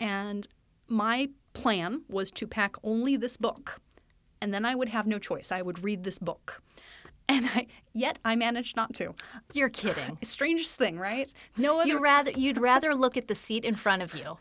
And 0.00 0.46
my 0.92 1.28
plan 1.54 2.02
was 2.08 2.30
to 2.32 2.46
pack 2.46 2.76
only 2.84 3.16
this 3.16 3.36
book, 3.36 3.80
and 4.40 4.52
then 4.52 4.64
I 4.64 4.74
would 4.74 4.88
have 4.90 5.06
no 5.06 5.18
choice. 5.18 5.50
I 5.50 5.62
would 5.62 5.82
read 5.82 6.04
this 6.04 6.18
book. 6.18 6.62
and 7.28 7.46
I 7.54 7.66
yet 7.94 8.18
I 8.24 8.34
managed 8.36 8.74
not 8.76 8.92
to. 8.94 9.14
You're 9.54 9.68
kidding. 9.68 10.18
Strangest 10.24 10.76
thing, 10.76 10.98
right? 10.98 11.32
No 11.56 11.78
other 11.80 11.88
You 11.88 11.98
rather 12.00 12.30
you'd 12.32 12.58
rather 12.58 12.94
look 12.94 13.16
at 13.16 13.28
the 13.28 13.34
seat 13.34 13.64
in 13.64 13.74
front 13.76 14.02
of 14.02 14.12
you. 14.14 14.36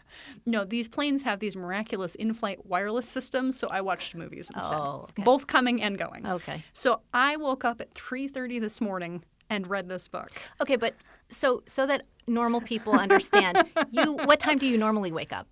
No, 0.46 0.65
these 0.65 0.88
planes 0.88 1.22
have 1.24 1.39
these 1.39 1.55
miraculous 1.55 2.15
in-flight 2.15 2.65
wireless 2.65 3.08
systems, 3.08 3.58
so 3.58 3.67
I 3.67 3.81
watched 3.81 4.15
movies 4.15 4.50
instead. 4.55 4.77
Oh, 4.79 5.08
okay. 5.12 5.24
Both 5.24 5.46
coming 5.48 5.81
and 5.84 5.98
going. 5.98 6.25
Okay. 6.25 6.63
So 6.74 7.01
I 7.13 7.38
woke 7.38 7.63
up 7.65 7.81
at 7.81 7.93
3:30 7.93 8.60
this 8.60 8.81
morning 8.81 9.24
and 9.51 9.67
read 9.70 9.88
this 9.88 10.08
book. 10.08 10.31
Okay, 10.60 10.75
but 10.75 10.96
so 11.29 11.62
so 11.67 11.86
that 11.86 12.01
normal 12.27 12.62
people 12.62 12.93
understand, 12.93 13.63
you 13.91 14.13
what 14.13 14.39
time 14.39 14.58
do 14.58 14.65
you 14.65 14.77
normally 14.77 15.12
wake 15.12 15.31
up? 15.34 15.48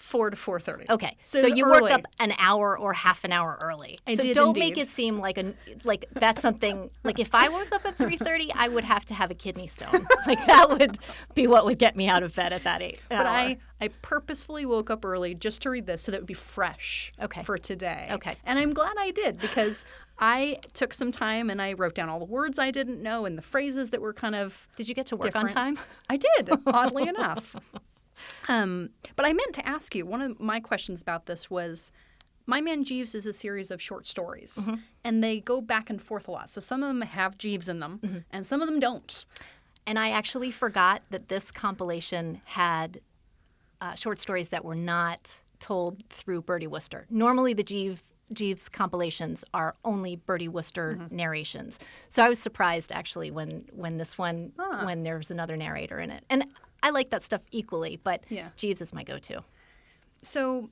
4 0.00 0.30
to 0.30 0.36
4:30. 0.36 0.88
Okay, 0.88 1.16
so, 1.24 1.38
it's 1.38 1.54
you 1.54 1.64
early. 1.66 1.82
work 1.82 1.92
up 1.92 2.06
an 2.18 2.32
hour 2.38 2.76
or 2.76 2.92
half 2.92 3.22
an 3.22 3.32
hour 3.32 3.58
early. 3.60 3.98
I 4.06 4.14
so 4.14 4.22
did 4.22 4.34
don't 4.34 4.58
make 4.58 4.78
it 4.78 4.88
seem 4.88 5.18
like 5.18 5.36
a 5.36 5.52
like 5.84 6.06
that's 6.12 6.40
something 6.40 6.90
like 7.04 7.18
if 7.18 7.34
I 7.34 7.48
woke 7.48 7.70
up 7.70 7.84
at 7.84 7.98
three 7.98 8.16
thirty, 8.16 8.50
I 8.54 8.68
would 8.68 8.84
have 8.84 9.04
to 9.06 9.14
have 9.14 9.30
a 9.30 9.34
kidney 9.34 9.66
stone. 9.66 10.06
like 10.26 10.44
that 10.46 10.70
would 10.70 10.98
be 11.34 11.46
what 11.46 11.66
would 11.66 11.78
get 11.78 11.96
me 11.96 12.08
out 12.08 12.22
of 12.22 12.34
bed 12.34 12.52
at 12.52 12.64
that 12.64 12.82
eight. 12.82 13.00
But 13.10 13.26
I, 13.26 13.58
I 13.80 13.88
purposefully 14.02 14.66
woke 14.66 14.90
up 14.90 15.04
early 15.04 15.34
just 15.34 15.62
to 15.62 15.70
read 15.70 15.86
this 15.86 16.02
so 16.02 16.12
that 16.12 16.18
it 16.18 16.20
would 16.20 16.26
be 16.26 16.34
fresh 16.34 17.12
Okay. 17.22 17.42
for 17.42 17.58
today. 17.58 18.08
Okay. 18.10 18.36
And 18.44 18.58
I'm 18.58 18.72
glad 18.72 18.94
I 18.98 19.10
did 19.10 19.38
because 19.38 19.84
I 20.18 20.58
took 20.74 20.94
some 20.94 21.12
time 21.12 21.50
and 21.50 21.60
I 21.60 21.74
wrote 21.74 21.94
down 21.94 22.08
all 22.08 22.18
the 22.18 22.24
words 22.24 22.58
I 22.58 22.70
didn't 22.70 23.02
know 23.02 23.26
and 23.26 23.36
the 23.38 23.42
phrases 23.42 23.90
that 23.90 24.00
were 24.00 24.12
kind 24.12 24.34
of 24.34 24.66
did 24.76 24.88
you 24.88 24.94
get 24.94 25.06
to 25.06 25.16
work 25.16 25.36
on 25.36 25.48
time? 25.48 25.78
I 26.08 26.16
did, 26.16 26.50
oddly 26.66 27.08
enough. 27.08 27.56
Um, 28.48 28.90
but 29.16 29.26
I 29.26 29.32
meant 29.32 29.54
to 29.54 29.66
ask 29.68 29.94
you 29.94 30.06
one 30.06 30.22
of 30.22 30.40
my 30.40 30.60
questions 30.60 31.00
about 31.02 31.26
this 31.26 31.50
was 31.50 31.90
My 32.46 32.60
Man 32.60 32.84
Jeeves 32.84 33.14
is 33.14 33.26
a 33.26 33.32
series 33.32 33.70
of 33.70 33.80
short 33.80 34.06
stories, 34.06 34.56
Mm-hmm. 34.60 34.74
and 35.04 35.22
they 35.24 35.40
go 35.40 35.60
back 35.60 35.90
and 35.90 36.00
forth 36.02 36.28
a 36.28 36.30
lot. 36.30 36.50
So 36.50 36.60
some 36.60 36.82
of 36.82 36.88
them 36.88 37.02
have 37.02 37.38
Jeeves 37.38 37.68
in 37.68 37.80
them, 37.80 38.00
Mm-hmm. 38.02 38.18
and 38.30 38.46
some 38.46 38.60
of 38.62 38.68
them 38.68 38.80
don't. 38.80 39.24
And 39.86 39.98
I 39.98 40.10
actually 40.10 40.50
forgot 40.50 41.02
that 41.10 41.28
this 41.28 41.50
compilation 41.50 42.40
had 42.44 43.00
uh, 43.80 43.94
short 43.94 44.20
stories 44.20 44.48
that 44.50 44.64
were 44.64 44.74
not 44.74 45.38
told 45.58 46.02
through 46.10 46.42
Bertie 46.42 46.66
Wooster. 46.66 47.06
Normally, 47.10 47.54
the 47.54 47.62
Jeeves, 47.62 48.02
Jeeves 48.32 48.68
compilations 48.68 49.42
are 49.54 49.74
only 49.84 50.16
Bertie 50.16 50.48
Wooster 50.48 50.96
Mm-hmm. 50.98 51.16
narrations. 51.16 51.78
So 52.08 52.22
I 52.22 52.28
was 52.28 52.38
surprised 52.38 52.92
actually 52.92 53.30
when 53.30 53.64
when 53.72 53.96
this 53.98 54.16
one 54.18 54.52
Ah. 54.58 54.84
when 54.84 55.02
there's 55.02 55.30
another 55.30 55.56
narrator 55.56 55.98
in 55.98 56.10
it. 56.10 56.24
And 56.30 56.44
I 56.82 56.90
like 56.90 57.10
that 57.10 57.22
stuff 57.22 57.42
equally, 57.50 57.98
but 58.02 58.24
Yeah. 58.28 58.48
Jeeves 58.56 58.80
is 58.80 58.92
my 58.92 59.02
go-to. 59.04 59.42
So, 60.22 60.70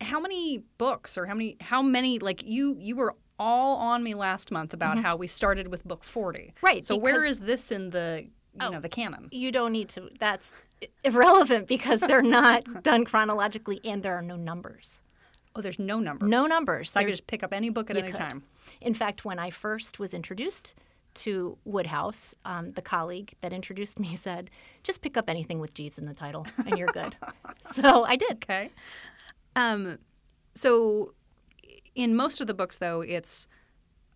how 0.00 0.20
many 0.20 0.62
books 0.78 1.16
or 1.16 1.26
how 1.26 1.34
many 1.34 1.56
how 1.60 1.80
many 1.82 2.18
like 2.18 2.42
you 2.44 2.76
you 2.78 2.96
were 2.96 3.14
all 3.38 3.76
on 3.76 4.02
me 4.02 4.14
last 4.14 4.50
month 4.50 4.72
about 4.74 4.98
how 4.98 5.14
we 5.16 5.26
started 5.26 5.68
with 5.68 5.84
book 5.84 6.02
forty. 6.04 6.52
Mm-hmm. 6.56 6.66
Right, 6.66 6.84
So 6.84 6.96
where 6.96 7.24
is 7.24 7.40
this 7.40 7.70
in 7.70 7.90
the 7.90 8.24
you 8.24 8.30
Oh. 8.60 8.70
know 8.70 8.80
the 8.80 8.88
canon? 8.88 9.28
You 9.32 9.52
don't 9.52 9.72
need 9.72 9.88
to. 9.90 10.08
That's 10.18 10.52
irrelevant 11.04 11.66
because 11.68 12.00
they're 12.00 12.22
not 12.40 12.64
done 12.82 13.04
chronologically, 13.04 13.80
and 13.84 14.02
there 14.02 14.14
are 14.14 14.22
no 14.22 14.36
numbers. 14.36 14.98
Oh, 15.54 15.60
there's 15.60 15.78
no 15.78 15.98
numbers. 15.98 16.28
No 16.28 16.46
numbers. 16.46 16.90
So 16.92 17.00
I 17.00 17.04
could 17.04 17.12
just 17.12 17.26
pick 17.26 17.42
up 17.42 17.52
any 17.52 17.68
book 17.70 17.90
at 17.90 17.96
any 17.98 18.08
could. 18.12 18.16
time. 18.18 18.42
In 18.80 18.94
fact, 18.94 19.24
when 19.26 19.38
I 19.38 19.50
first 19.50 19.98
was 19.98 20.14
introduced 20.14 20.74
to 21.16 21.58
Wodehouse, 21.64 22.34
um, 22.44 22.72
the 22.72 22.82
colleague 22.82 23.34
that 23.40 23.52
introduced 23.52 23.98
me 23.98 24.16
said, 24.20 24.50
"Just 24.82 25.02
pick 25.02 25.16
up 25.16 25.28
anything 25.28 25.58
with 25.58 25.74
Jeeves 25.74 25.98
in 25.98 26.06
the 26.06 26.14
title, 26.14 26.46
and 26.64 26.78
you're 26.78 26.88
good." 26.88 27.16
so 27.74 28.04
I 28.04 28.16
did. 28.16 28.32
Okay. 28.34 28.70
Um, 29.54 29.98
so 30.54 31.14
in 31.94 32.14
most 32.14 32.40
of 32.40 32.46
the 32.46 32.54
books, 32.54 32.78
though, 32.78 33.00
it's 33.00 33.48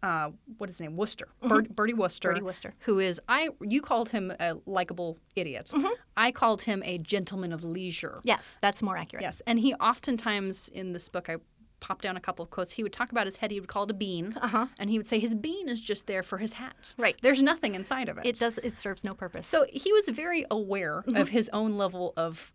uh, 0.03 0.31
what 0.59 0.71
is 0.71 0.77
his 0.77 0.83
name? 0.83 0.97
Wooster, 0.97 1.29
Ber- 1.43 1.63
Bertie 1.63 1.95
Wooster. 1.95 2.29
Mm-hmm. 2.29 2.35
Bertie 2.37 2.45
Wooster. 2.45 2.75
Who 2.81 2.99
is 2.99 3.21
I? 3.29 3.51
You 3.61 3.83
called 3.83 4.09
him 4.09 4.33
a 4.41 4.55
likable 4.67 5.19
idiot. 5.37 5.71
Mm-hmm. 5.75 5.93
I 6.17 6.33
called 6.33 6.63
him 6.63 6.83
a 6.85 6.99
gentleman 6.99 7.53
of 7.53 7.65
leisure. 7.65 8.21
Yes, 8.25 8.57
that's 8.63 8.83
more 8.83 8.97
accurate. 8.97 9.23
Yes, 9.23 9.43
and 9.47 9.59
he 9.59 9.75
oftentimes 9.75 10.69
in 10.69 10.93
this 10.93 11.09
book, 11.09 11.29
I 11.29 11.37
popped 11.81 12.03
down 12.03 12.17
a 12.17 12.21
couple 12.21 12.43
of 12.43 12.51
quotes. 12.51 12.73
He 12.73 12.83
would 12.83 12.93
talk 12.93 13.11
about 13.11 13.27
his 13.27 13.37
head. 13.37 13.51
He 13.51 13.59
would 13.61 13.69
call 13.69 13.85
it 13.85 13.91
a 13.91 13.95
bean, 13.95 14.35
Uh-huh. 14.41 14.67
and 14.79 14.89
he 14.91 14.99
would 14.99 15.07
say 15.07 15.19
his 15.19 15.35
bean 15.35 15.69
is 15.69 15.81
just 15.81 16.07
there 16.07 16.23
for 16.23 16.39
his 16.39 16.53
hat. 16.53 16.95
Right. 16.99 17.17
There's 17.23 17.43
nothing 17.43 17.75
inside 17.75 18.09
of 18.09 18.19
it. 18.19 18.27
It 18.27 18.37
does. 18.39 18.59
It 18.59 18.77
serves 18.79 19.03
no 19.05 19.15
purpose. 19.15 19.47
So 19.47 19.67
he 19.73 19.93
was 19.93 20.09
very 20.09 20.45
aware 20.51 21.03
Mm-hmm. 21.07 21.17
of 21.17 21.29
his 21.29 21.49
own 21.53 21.77
level 21.77 22.13
of 22.17 22.53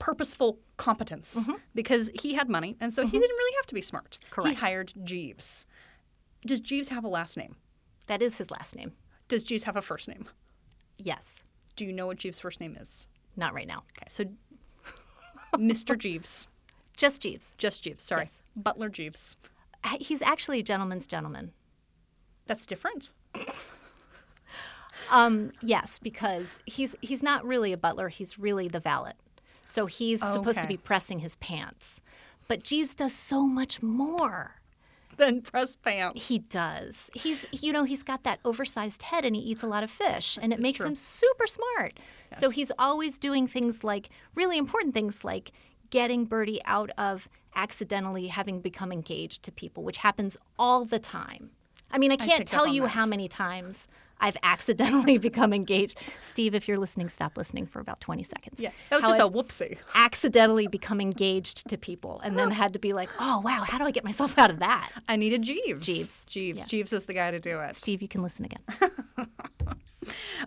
purposeful 0.00 0.58
competence 0.76 1.48
because 1.74 2.10
he 2.20 2.34
had 2.34 2.48
money, 2.48 2.76
and 2.80 2.92
so 2.92 3.02
he 3.06 3.18
didn't 3.18 3.36
really 3.36 3.54
have 3.56 3.66
to 3.66 3.74
be 3.74 3.80
smart. 3.80 4.18
Correct. 4.30 4.48
He 4.50 4.54
Mm-hmm. 4.56 4.64
Hired 4.64 4.92
Jeeves. 5.04 5.66
Does 6.46 6.60
Jeeves 6.60 6.88
have 6.88 7.04
a 7.04 7.08
last 7.08 7.36
name? 7.36 7.56
that 8.06 8.20
is 8.20 8.36
his 8.36 8.50
last 8.50 8.76
name. 8.76 8.92
Does 9.28 9.42
Jeeves 9.44 9.64
have 9.64 9.76
a 9.76 9.82
first 9.82 10.08
name? 10.08 10.28
Yes, 10.98 11.42
Do 11.76 11.86
you 11.86 11.92
know 11.92 12.06
what 12.06 12.18
Jeeves' 12.18 12.38
first 12.38 12.60
name 12.60 12.76
is? 12.78 13.06
not 13.36 13.54
right 13.54 13.66
now. 13.66 13.82
Okay, 13.96 14.06
so 14.08 14.24
Mr. 15.56 15.96
Jeeves, 15.96 16.48
Just 16.96 17.22
Jeeves. 17.22 17.54
just 17.58 17.82
Jeeves. 17.82 18.02
Sorry, 18.02 18.22
Yes. 18.24 18.40
Butler 18.56 18.88
Jeeves. 18.88 19.36
He's 19.98 20.22
actually 20.22 20.60
a 20.60 20.62
gentleman's 20.62 21.06
gentleman. 21.06 21.52
That's 22.46 22.66
different. 22.66 23.10
Um, 25.10 25.52
yes, 25.62 25.98
because 25.98 26.58
he's 26.66 26.94
he's 27.00 27.22
not 27.22 27.44
really 27.44 27.72
a 27.72 27.76
butler. 27.76 28.08
He's 28.08 28.38
really 28.38 28.68
the 28.68 28.80
valet. 28.80 29.12
So 29.66 29.86
he's 29.86 30.20
supposed 30.20 30.60
to 30.60 30.68
be 30.68 30.76
pressing 30.76 31.20
his 31.20 31.36
pants. 31.36 32.00
But 32.48 32.62
Jeeves 32.62 32.94
does 32.94 33.14
so 33.14 33.46
much 33.46 33.82
more. 33.82 34.56
Then 35.16 35.42
press 35.42 35.76
pants. 35.76 36.26
He 36.26 36.38
does. 36.38 37.10
He's 37.14 37.46
you 37.52 37.72
know 37.72 37.84
he's 37.84 38.02
got 38.02 38.24
that 38.24 38.40
oversized 38.44 39.02
head 39.02 39.24
and 39.24 39.34
he 39.34 39.42
eats 39.42 39.62
a 39.62 39.66
lot 39.66 39.84
of 39.84 39.90
fish 39.90 40.38
and 40.40 40.52
it 40.52 40.60
makes 40.60 40.78
true. 40.78 40.88
him 40.88 40.96
super 40.96 41.46
smart. 41.46 41.98
So 42.34 42.50
he's 42.50 42.72
always 42.78 43.16
doing 43.16 43.46
things 43.46 43.84
like 43.84 44.10
really 44.34 44.58
important 44.58 44.92
things 44.92 45.24
like 45.24 45.52
getting 45.94 46.24
Bertie 46.24 46.60
out 46.64 46.90
of 46.98 47.28
accidentally 47.54 48.26
having 48.26 48.60
become 48.60 48.90
engaged 48.90 49.44
to 49.44 49.52
people, 49.52 49.84
which 49.84 49.98
happens 49.98 50.36
all 50.58 50.84
the 50.84 50.98
time. 50.98 51.50
I 51.92 51.98
mean, 51.98 52.10
I 52.10 52.16
can't 52.16 52.40
up 52.40 52.46
tell 52.48 52.66
you 52.66 52.82
that. 52.82 52.88
how 52.88 53.06
many 53.06 53.28
times 53.28 53.86
I've 54.18 54.36
accidentally 54.42 55.18
become 55.30 55.52
engaged. 55.52 56.00
Steve, 56.20 56.52
if 56.52 56.66
you're 56.66 56.78
listening, 56.78 57.08
stop 57.08 57.36
listening 57.36 57.66
for 57.66 57.78
about 57.78 58.00
20 58.00 58.24
seconds. 58.24 58.60
yeah, 58.60 58.70
that 58.90 58.96
was 58.96 59.04
How 59.04 59.10
just 59.10 59.20
a 59.20 59.24
I've 59.26 59.30
whoopsie. 59.30 59.78
accidentally 59.94 60.66
become 60.66 61.00
engaged 61.00 61.68
to 61.68 61.78
people 61.78 62.18
and 62.24 62.36
then 62.36 62.50
had 62.50 62.72
to 62.72 62.80
be 62.80 62.92
like, 62.92 63.08
oh, 63.20 63.38
wow, 63.44 63.62
how 63.64 63.78
do 63.78 63.84
I 63.84 63.92
get 63.92 64.02
myself 64.02 64.36
out 64.36 64.50
of 64.50 64.58
that? 64.58 64.90
I 65.08 65.14
needed 65.14 65.42
Jeeves. 65.42 65.86
Jeeves. 65.86 66.24
Jeeves. 66.24 66.58
Yeah. 66.62 66.66
Jeeves 66.66 66.92
is 66.92 67.04
the 67.04 67.14
guy 67.14 67.30
to 67.30 67.38
do 67.38 67.60
it. 67.60 67.76
Steve, 67.76 68.02
you 68.02 68.08
can 68.08 68.22
listen 68.22 68.44
again. 68.46 68.62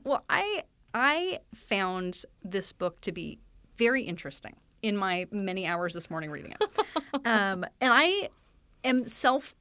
Well, 0.03 0.23
I 0.29 0.63
I 0.93 1.39
found 1.55 2.23
this 2.43 2.71
book 2.71 3.01
to 3.01 3.11
be 3.11 3.39
very 3.77 4.03
interesting 4.03 4.55
in 4.81 4.95
my 4.97 5.27
many 5.31 5.65
hours 5.65 5.93
this 5.93 6.09
morning 6.09 6.29
reading 6.31 6.53
it, 6.59 6.63
um, 7.25 7.65
and 7.81 7.93
I 7.93 8.29
am 8.83 9.05
self 9.05 9.55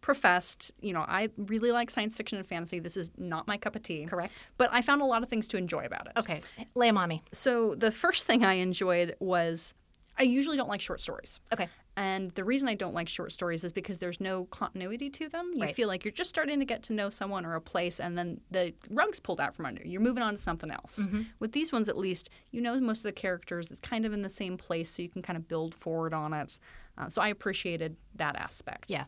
professed. 0.00 0.72
You 0.80 0.94
know, 0.94 1.00
I 1.00 1.28
really 1.36 1.70
like 1.70 1.90
science 1.90 2.16
fiction 2.16 2.38
and 2.38 2.46
fantasy. 2.46 2.78
This 2.78 2.96
is 2.96 3.10
not 3.18 3.46
my 3.46 3.56
cup 3.58 3.76
of 3.76 3.82
tea. 3.82 4.06
Correct. 4.06 4.44
But 4.56 4.70
I 4.72 4.80
found 4.82 5.02
a 5.02 5.04
lot 5.04 5.22
of 5.22 5.28
things 5.28 5.48
to 5.48 5.56
enjoy 5.56 5.84
about 5.84 6.06
it. 6.06 6.12
Okay, 6.18 6.40
lay 6.74 6.88
'em 6.88 6.96
on 6.98 7.08
me. 7.08 7.22
So 7.32 7.74
the 7.74 7.90
first 7.90 8.26
thing 8.26 8.44
I 8.44 8.54
enjoyed 8.54 9.16
was 9.20 9.74
I 10.18 10.24
usually 10.24 10.56
don't 10.56 10.68
like 10.68 10.80
short 10.80 11.00
stories. 11.00 11.40
Okay. 11.52 11.68
And 11.98 12.30
the 12.36 12.44
reason 12.44 12.68
I 12.68 12.76
don't 12.76 12.94
like 12.94 13.08
short 13.08 13.32
stories 13.32 13.64
is 13.64 13.72
because 13.72 13.98
there's 13.98 14.20
no 14.20 14.44
continuity 14.46 15.10
to 15.10 15.28
them. 15.28 15.50
You 15.52 15.62
Right. 15.64 15.74
feel 15.74 15.88
like 15.88 16.04
you're 16.04 16.12
just 16.12 16.30
starting 16.30 16.60
to 16.60 16.64
get 16.64 16.84
to 16.84 16.92
know 16.92 17.10
someone 17.10 17.44
or 17.44 17.56
a 17.56 17.60
place, 17.60 17.98
and 17.98 18.16
then 18.16 18.40
the 18.52 18.72
rug's 18.88 19.18
pulled 19.18 19.40
out 19.40 19.56
from 19.56 19.66
under 19.66 19.82
you. 19.82 19.90
You're 19.90 20.00
moving 20.00 20.22
on 20.22 20.36
to 20.36 20.40
something 20.40 20.70
else. 20.70 21.00
Mm-hmm. 21.00 21.22
With 21.40 21.50
these 21.50 21.72
ones, 21.72 21.88
at 21.88 21.98
least, 21.98 22.30
you 22.52 22.60
know 22.60 22.78
most 22.78 22.98
of 22.98 23.02
the 23.02 23.12
characters. 23.12 23.72
It's 23.72 23.80
kind 23.80 24.06
of 24.06 24.12
in 24.12 24.22
the 24.22 24.30
same 24.30 24.56
place, 24.56 24.90
so 24.90 25.02
you 25.02 25.08
can 25.08 25.22
kind 25.22 25.36
of 25.36 25.48
build 25.48 25.74
forward 25.74 26.14
on 26.14 26.32
it. 26.32 26.60
Uh, 26.96 27.08
so 27.08 27.20
I 27.20 27.28
appreciated 27.28 27.96
that 28.14 28.36
aspect. 28.36 28.90
Yeah. 28.90 29.04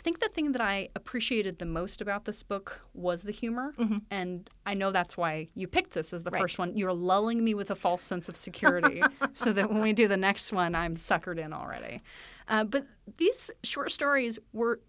I 0.00 0.02
think 0.02 0.18
the 0.18 0.28
thing 0.30 0.52
that 0.52 0.62
I 0.62 0.88
appreciated 0.96 1.58
the 1.58 1.66
most 1.66 2.00
about 2.00 2.24
this 2.24 2.42
book 2.42 2.80
was 2.94 3.22
the 3.22 3.32
humor. 3.32 3.74
And 4.10 4.48
I 4.64 4.72
know 4.72 4.90
that's 4.92 5.14
why 5.18 5.48
you 5.54 5.68
picked 5.68 5.92
this 5.92 6.14
as 6.14 6.22
the 6.22 6.30
Mm-hmm. 6.30 6.34
Right. 6.36 6.40
first 6.42 6.58
one. 6.58 6.74
You're 6.76 6.92
lulling 6.94 7.44
me 7.44 7.52
with 7.52 7.70
a 7.70 7.74
false 7.74 8.02
sense 8.02 8.28
of 8.30 8.36
security 8.36 9.02
so 9.34 9.52
that 9.52 9.68
when 9.70 9.82
we 9.82 9.92
do 9.92 10.08
the 10.08 10.16
next 10.16 10.52
one, 10.54 10.74
I'm 10.74 10.94
suckered 10.94 11.38
in 11.38 11.52
already. 11.52 12.00
Uh, 12.48 12.64
but 12.64 12.86
these 13.18 13.50
short 13.62 13.90
stories 13.92 14.38
were 14.54 14.80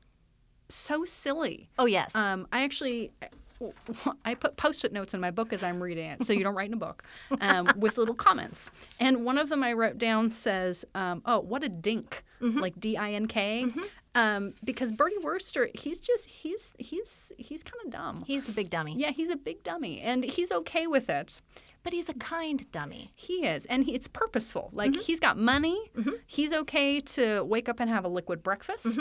so 0.69 1.03
silly. 1.03 1.67
Oh, 1.77 1.85
yes. 1.85 2.15
Um, 2.15 2.47
I 2.53 2.61
actually. 2.63 3.11
I 4.25 4.33
put 4.33 4.57
post-it 4.57 4.91
notes 4.91 5.13
in 5.13 5.19
my 5.19 5.29
book 5.29 5.53
as 5.53 5.61
I'm 5.61 5.83
reading 5.83 6.07
it, 6.09 6.23
so 6.23 6.33
you 6.33 6.43
don't 6.43 6.55
write 6.55 6.69
in 6.69 6.73
a 6.73 6.77
book, 6.77 7.03
um, 7.41 7.69
with 7.77 7.99
little 7.99 8.15
comments. 8.15 8.71
And 8.99 9.23
one 9.23 9.37
of 9.37 9.49
them 9.49 9.61
I 9.61 9.73
wrote 9.73 9.99
down 9.99 10.31
says, 10.31 10.83
um, 10.95 11.21
"Oh, 11.27 11.41
what 11.41 11.63
a 11.63 11.69
dink!" 11.69 12.23
Like 12.39 12.79
D-I-N-K, 12.79 13.67
um, 14.15 14.53
because 14.63 14.91
Bertie 14.91 15.15
Wooster, 15.21 15.69
he's 15.73 15.99
just 15.99 16.27
he's 16.27 16.73
he's 16.79 17.31
he's 17.37 17.63
kind 17.63 17.77
of 17.85 17.91
dumb. 17.91 18.23
he's 18.27 18.49
a 18.49 18.51
big 18.51 18.69
dummy. 18.69 18.95
Yeah, 18.97 19.11
he's 19.11 19.29
a 19.29 19.35
big 19.37 19.63
dummy, 19.63 20.01
and 20.01 20.23
he's 20.23 20.51
okay 20.51 20.87
with 20.87 21.09
it. 21.09 21.41
But 21.83 21.93
he's 21.93 22.09
a 22.09 22.13
kind 22.15 22.69
dummy. 22.71 23.11
He 23.15 23.45
is, 23.45 23.65
and 23.65 23.83
he, 23.83 23.95
it's 23.95 24.07
purposeful. 24.07 24.69
Like 24.71 24.95
he's 24.95 25.19
got 25.19 25.37
money. 25.37 25.91
He's 26.27 26.53
okay 26.53 26.99
to 26.99 27.43
wake 27.43 27.69
up 27.69 27.79
and 27.79 27.89
have 27.89 28.05
a 28.05 28.09
liquid 28.09 28.43
breakfast, 28.43 28.99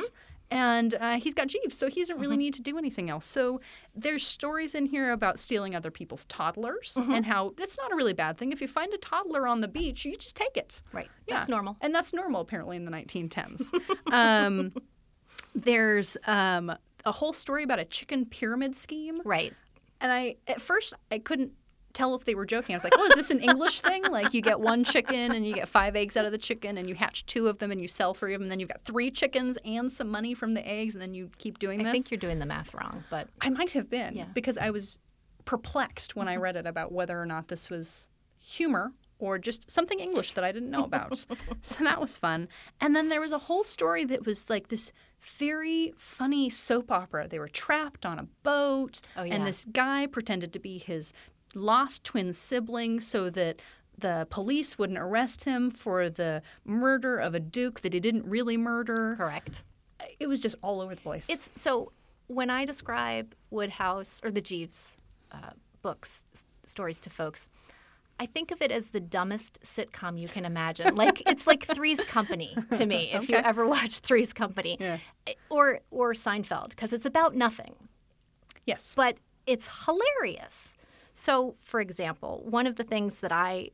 And 0.52 0.94
uh, 0.94 1.20
he's 1.20 1.32
got 1.34 1.46
Jeeves, 1.46 1.76
so 1.78 1.88
he 1.88 2.00
doesn't 2.00 2.18
really 2.18 2.36
need 2.36 2.54
to 2.54 2.62
do 2.62 2.76
anything 2.76 3.08
else. 3.08 3.24
So 3.24 3.60
there's 3.94 4.26
stories 4.26 4.74
in 4.74 4.84
here 4.86 5.12
about 5.12 5.38
stealing 5.38 5.76
other 5.76 5.92
people's 5.92 6.24
toddlers 6.24 6.96
and 6.96 7.24
how 7.24 7.52
that's 7.56 7.78
not 7.78 7.92
a 7.92 7.94
really 7.94 8.14
bad 8.14 8.36
thing. 8.36 8.50
If 8.50 8.60
you 8.60 8.66
find 8.66 8.92
a 8.92 8.98
toddler 8.98 9.46
on 9.46 9.60
the 9.60 9.68
beach, 9.68 10.04
you 10.04 10.16
just 10.16 10.34
take 10.34 10.56
it. 10.56 10.82
Right. 10.92 11.08
Yeah. 11.28 11.36
That's 11.36 11.48
normal. 11.48 11.76
And 11.82 11.94
that's 11.94 12.12
normal, 12.12 12.40
apparently, 12.40 12.76
in 12.76 12.84
the 12.84 12.90
1910s. 12.90 13.72
um, 14.12 14.72
there's 15.64 16.16
um, 16.26 16.72
a 17.04 17.12
whole 17.12 17.32
story 17.32 17.62
about 17.64 17.78
a 17.78 17.84
chicken 17.84 18.26
pyramid 18.26 18.76
scheme. 18.76 19.20
Right. 19.24 19.54
And 20.00 20.12
I, 20.12 20.36
at 20.48 20.60
first, 20.60 20.94
I 21.10 21.18
couldn't 21.18 21.52
tell 21.92 22.14
if 22.14 22.24
they 22.24 22.34
were 22.36 22.46
joking. 22.46 22.74
I 22.74 22.76
was 22.76 22.84
like, 22.84 22.92
oh, 22.96 23.04
is 23.06 23.14
this 23.14 23.30
an 23.30 23.40
English 23.40 23.80
thing? 23.80 24.04
Like 24.04 24.32
you 24.32 24.42
get 24.42 24.60
one 24.60 24.84
chicken 24.84 25.32
and 25.32 25.44
you 25.46 25.52
get 25.54 25.68
five 25.68 25.96
eggs 25.96 26.16
out 26.16 26.24
of 26.24 26.30
the 26.32 26.38
chicken 26.38 26.78
and 26.78 26.88
you 26.88 26.94
hatch 26.94 27.26
two 27.26 27.48
of 27.48 27.58
them 27.58 27.72
and 27.72 27.80
you 27.80 27.88
sell 27.88 28.14
three 28.14 28.32
of 28.32 28.38
them. 28.38 28.44
And 28.44 28.50
then 28.52 28.60
you've 28.60 28.68
got 28.68 28.80
three 28.84 29.10
chickens 29.10 29.58
and 29.64 29.90
some 29.90 30.08
money 30.08 30.32
from 30.32 30.52
the 30.52 30.66
eggs 30.66 30.94
and 30.94 31.02
then 31.02 31.12
you 31.14 31.30
keep 31.38 31.58
doing 31.58 31.78
this. 31.78 31.88
I 31.88 31.92
think 31.92 32.10
you're 32.12 32.18
doing 32.18 32.38
the 32.38 32.46
math 32.46 32.72
wrong, 32.74 33.02
but 33.10 33.28
I 33.40 33.50
might 33.50 33.72
have 33.72 33.90
been 33.90 34.14
Yeah. 34.14 34.26
because 34.34 34.56
I 34.56 34.70
was 34.70 34.98
perplexed 35.44 36.14
when 36.14 36.28
I 36.28 36.36
read 36.36 36.54
it 36.56 36.66
about 36.66 36.92
whether 36.92 37.20
or 37.20 37.26
not 37.26 37.48
this 37.48 37.68
was 37.68 38.08
humor 38.38 38.92
or 39.20 39.38
just 39.38 39.70
something 39.70 40.00
English 40.00 40.32
that 40.32 40.42
I 40.44 40.50
didn't 40.52 40.70
know 40.70 40.84
about. 40.84 41.16
so 41.62 41.84
that 41.84 42.00
was 42.00 42.16
fun. 42.16 42.48
And 42.80 42.94
then 42.96 43.08
there 43.08 43.20
was 43.20 43.32
a 43.32 43.38
whole 43.38 43.62
story 43.64 44.04
that 44.06 44.26
was 44.26 44.48
like 44.50 44.68
this 44.68 44.92
very 45.20 45.92
funny 45.96 46.48
soap 46.50 46.90
opera. 46.90 47.28
They 47.28 47.38
were 47.38 47.48
trapped 47.48 48.04
on 48.06 48.18
a 48.18 48.26
boat, 48.42 49.00
Oh, 49.16 49.22
yeah. 49.22 49.34
and 49.34 49.46
this 49.46 49.66
guy 49.66 50.06
pretended 50.06 50.52
to 50.54 50.58
be 50.58 50.78
his 50.78 51.12
lost 51.54 52.04
twin 52.04 52.32
sibling 52.32 53.00
so 53.00 53.28
that 53.30 53.60
the 53.98 54.26
police 54.30 54.78
wouldn't 54.78 54.98
arrest 54.98 55.44
him 55.44 55.70
for 55.70 56.08
the 56.08 56.40
murder 56.64 57.18
of 57.18 57.34
a 57.34 57.40
duke 57.40 57.80
that 57.80 57.92
he 57.92 58.00
didn't 58.00 58.24
really 58.24 58.56
murder. 58.56 59.14
correct. 59.16 59.62
It 60.18 60.26
was 60.26 60.40
just 60.40 60.56
all 60.62 60.80
over 60.80 60.94
the 60.94 61.00
place. 61.02 61.28
It's 61.28 61.50
so 61.54 61.92
when 62.28 62.48
I 62.48 62.64
describe 62.64 63.34
Wodehouse 63.50 64.20
or 64.24 64.30
the 64.30 64.40
Jeeves 64.40 64.96
uh, 65.32 65.50
books 65.82 66.24
stories 66.64 66.98
to 67.00 67.10
folks, 67.10 67.50
I 68.20 68.26
think 68.26 68.50
of 68.50 68.60
it 68.60 68.70
as 68.70 68.88
the 68.88 69.00
dumbest 69.00 69.58
sitcom 69.64 70.20
you 70.20 70.28
can 70.28 70.44
imagine. 70.44 70.94
Like 70.94 71.22
it's 71.26 71.46
like 71.46 71.64
Three's 71.64 72.00
Company 72.04 72.54
to 72.76 72.84
me. 72.86 73.10
If 73.12 73.28
you 73.30 73.36
ever 73.36 73.66
watched 73.66 74.00
Three's 74.04 74.32
Company, 74.32 74.76
Yeah. 74.78 74.98
Eh, 75.26 75.32
or 75.48 75.80
or 75.90 76.12
Seinfeld, 76.12 76.70
because 76.70 76.92
it's 76.92 77.06
about 77.06 77.34
nothing, 77.34 77.74
yes. 78.66 78.94
but 78.94 79.16
it's 79.46 79.68
hilarious. 79.86 80.74
So, 81.14 81.56
for 81.60 81.80
example, 81.80 82.42
one 82.44 82.66
of 82.66 82.76
the 82.76 82.84
things 82.84 83.20
that 83.20 83.32
I, 83.32 83.70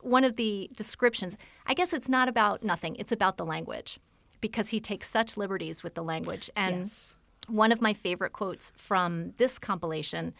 one 0.00 0.24
of 0.24 0.36
the 0.36 0.68
descriptions, 0.74 1.36
I 1.66 1.74
guess 1.74 1.92
it's 1.92 2.08
not 2.08 2.28
about 2.28 2.62
nothing. 2.64 2.96
It's 2.98 3.12
about 3.12 3.36
the 3.36 3.44
language, 3.44 4.00
because 4.40 4.68
he 4.68 4.80
takes 4.80 5.08
such 5.08 5.36
liberties 5.36 5.82
with 5.82 5.94
the 5.94 6.02
language 6.02 6.50
and. 6.56 6.78
yes. 6.80 7.14
One 7.48 7.72
of 7.72 7.80
my 7.82 7.92
favorite 7.92 8.32
quotes 8.32 8.70
from 8.76 9.32
this 9.36 9.58
compilation 9.58 10.32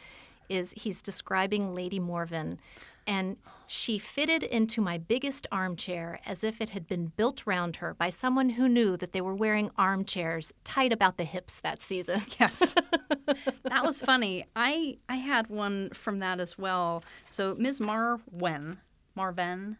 is 0.49 0.73
he's 0.77 1.03
describing 1.03 1.75
Lady 1.75 1.99
Morven, 1.99 2.61
and 3.07 3.37
she 3.67 3.99
fitted 3.99 4.43
into 4.43 4.81
my 4.81 4.99
biggest 4.99 5.47
armchair 5.51 6.21
as 6.27 6.45
if 6.45 6.61
it 6.61 6.71
had 6.71 6.87
been 6.87 7.13
built 7.17 7.47
round 7.47 7.77
her 7.77 7.95
by 7.95 8.11
someone 8.11 8.51
who 8.51 8.69
knew 8.69 8.97
that 8.99 9.13
they 9.13 9.21
were 9.21 9.35
wearing 9.35 9.71
armchairs 9.79 10.53
tight 10.65 10.93
about 10.93 11.17
the 11.17 11.25
hips 11.25 11.61
that 11.61 11.81
season. 11.81 12.23
Yes. 12.41 12.75
that 13.65 13.85
was 13.85 14.03
funny. 14.03 14.47
I 14.57 14.97
I 15.09 15.17
had 15.17 15.47
one 15.49 15.91
from 15.91 16.19
that 16.19 16.41
as 16.41 16.59
well. 16.59 17.05
So 17.31 17.55
Ms. 17.59 17.81
Marwen, 17.81 18.79
Marven. 19.17 19.77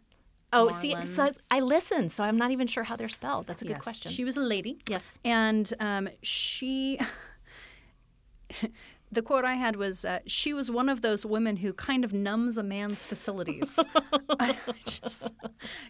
Oh, 0.55 0.71
see, 0.71 0.95
so 1.05 1.31
I 1.51 1.61
listen, 1.61 2.11
so 2.11 2.23
I'm 2.23 2.37
not 2.37 2.51
even 2.51 2.67
sure 2.67 2.83
how 2.83 2.95
they're 2.95 3.09
spelled. 3.09 3.47
That's 3.47 3.63
a 3.63 3.65
good 3.65 3.73
yes, 3.73 3.83
question. 3.83 4.13
She 4.13 4.25
was 4.25 4.37
a 4.37 4.41
lady. 4.41 4.79
yes. 4.89 5.19
And 5.25 5.73
um, 5.81 6.11
she, 6.23 7.01
the 9.13 9.23
quote 9.23 9.45
I 9.45 9.55
had 9.55 9.77
was, 9.77 10.05
uh, 10.05 10.21
"She 10.27 10.53
was 10.55 10.71
one 10.71 10.89
of 10.89 11.03
those 11.03 11.25
women 11.25 11.57
who 11.57 11.73
kind 11.73 12.05
of 12.05 12.13
numbs 12.13 12.59
a 12.59 12.63
man's 12.63 13.05
facilities." 13.05 13.79
I 14.41 14.57
just 14.87 15.33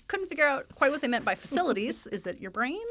couldn't 0.08 0.28
figure 0.28 0.46
out 0.46 0.74
quite 0.74 0.90
what 0.90 1.00
they 1.00 1.08
meant 1.08 1.24
by 1.24 1.34
facilities. 1.34 2.06
Is 2.12 2.26
it 2.26 2.40
your 2.40 2.50
brain? 2.50 2.82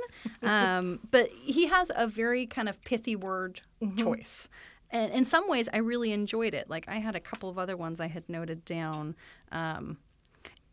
Um, 0.42 1.00
but 1.12 1.30
he 1.30 1.68
has 1.68 1.92
a 1.94 2.08
very 2.08 2.46
kind 2.48 2.70
of 2.70 2.82
pithy 2.84 3.16
word 3.16 3.62
choice. 3.98 4.50
And 4.92 5.12
in 5.14 5.26
some 5.26 5.48
ways, 5.48 5.70
I 5.72 5.78
really 5.78 6.12
enjoyed 6.12 6.54
it. 6.54 6.70
Like 6.70 6.88
I 6.88 6.96
had 6.96 7.16
a 7.16 7.20
couple 7.20 7.50
of 7.50 7.58
other 7.58 7.78
ones 7.78 8.00
I 8.02 8.08
had 8.08 8.28
noted 8.28 8.66
down. 8.66 9.16
Um, 9.52 9.98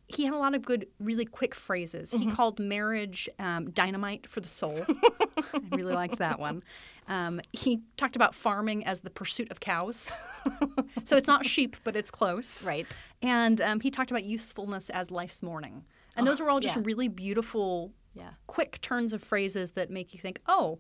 he 0.09 0.25
had 0.25 0.33
a 0.33 0.39
lot 0.39 0.55
of 0.55 0.63
good, 0.65 0.87
really 0.99 1.27
quick 1.27 1.55
phrases. 1.55 2.11
He 2.13 2.31
called 2.31 2.59
marriage 2.59 3.29
um, 3.39 3.71
dynamite 3.71 4.27
for 4.27 4.41
the 4.41 4.49
soul. 4.49 4.85
I 4.89 5.61
really 5.73 5.93
liked 5.93 6.19
that 6.19 6.39
one. 6.39 6.63
Um, 7.09 7.41
he 7.53 7.81
talked 7.99 8.17
about 8.17 8.35
farming 8.35 8.87
as 8.87 9.01
the 9.01 9.11
pursuit 9.11 9.51
of 9.51 9.61
cows. 9.61 10.13
so 11.05 11.17
it's 11.17 11.29
not 11.29 11.45
sheep, 11.45 11.77
but 11.85 11.95
it's 11.95 12.11
close. 12.11 12.67
Right. 12.67 12.87
And 13.23 13.61
um, 13.61 13.81
he 13.81 13.91
talked 13.91 14.11
about 14.11 14.25
usefulness 14.25 14.89
as 14.91 15.11
life's 15.11 15.43
morning. 15.43 15.85
And 16.17 16.27
those 16.27 16.41
were 16.41 16.51
all 16.51 16.61
just 16.61 16.77
yeah. 16.77 16.83
really 16.85 17.09
beautiful, 17.09 17.93
Yeah. 18.15 18.31
quick 18.47 18.81
turns 18.81 19.13
of 19.13 19.23
phrases 19.23 19.73
that 19.73 19.91
make 19.91 20.15
you 20.15 20.21
think, 20.21 20.41
oh, 20.49 20.79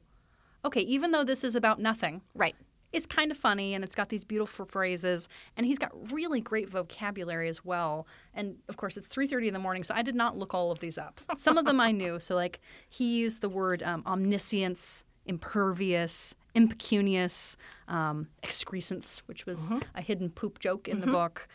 okay, 0.65 0.81
even 0.81 1.11
though 1.11 1.25
this 1.25 1.45
is 1.45 1.55
about 1.55 1.81
nothing, 1.81 2.23
Right. 2.35 2.57
It's 2.93 3.07
kind 3.07 3.31
of 3.31 3.37
funny 3.37 3.75
and 3.75 3.85
it's 3.85 3.95
got 3.95 4.09
these 4.09 4.25
beautiful 4.25 4.65
phrases 4.65 5.29
and 5.57 5.67
he's 5.67 5.79
got 5.79 5.93
really 6.13 6.41
great 6.41 6.69
vocabulary 6.69 7.49
as 7.49 7.65
well. 7.65 8.07
And 8.35 8.57
of 8.69 8.77
course 8.77 8.97
it's 8.97 9.09
3.30 9.09 9.49
in 9.49 9.53
the 9.53 9.59
morning 9.59 9.85
so 9.85 9.95
i 9.95 10.03
did 10.03 10.15
not 10.15 10.37
look 10.37 10.55
all 10.55 10.71
of 10.71 10.79
these 10.81 10.99
up. 10.99 11.21
Some 11.37 11.59
of 11.59 11.65
them 11.65 11.81
i 11.81 11.91
knew 11.91 12.19
so 12.21 12.35
like 12.35 12.61
he 12.89 13.19
used 13.19 13.41
the 13.41 13.49
word 13.49 13.83
um, 13.83 14.03
omniscience 14.07 15.05
impervious 15.27 16.35
impecunious 16.55 17.57
um, 17.89 18.27
excrescence 18.43 19.23
which 19.27 19.47
was 19.47 19.73
a 19.95 20.03
hidden 20.03 20.31
poop 20.31 20.59
joke 20.59 20.89
in 20.89 21.01
the 21.01 21.07
book 21.07 21.47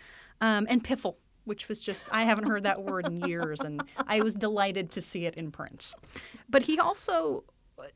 um, 0.41 0.67
and 0.69 0.83
piffle 0.83 1.15
which 1.45 1.67
was 1.67 1.79
just 1.79 2.07
i 2.11 2.23
haven't 2.23 2.47
heard 2.47 2.63
that 2.63 2.81
word 2.81 3.07
in 3.07 3.17
years 3.27 3.61
and 3.61 3.83
i 4.07 4.21
was 4.21 4.33
delighted 4.33 4.91
to 4.91 5.01
see 5.01 5.25
it 5.25 5.35
in 5.35 5.51
print. 5.51 5.93
But 6.49 6.63
he 6.63 6.79
also 6.79 7.43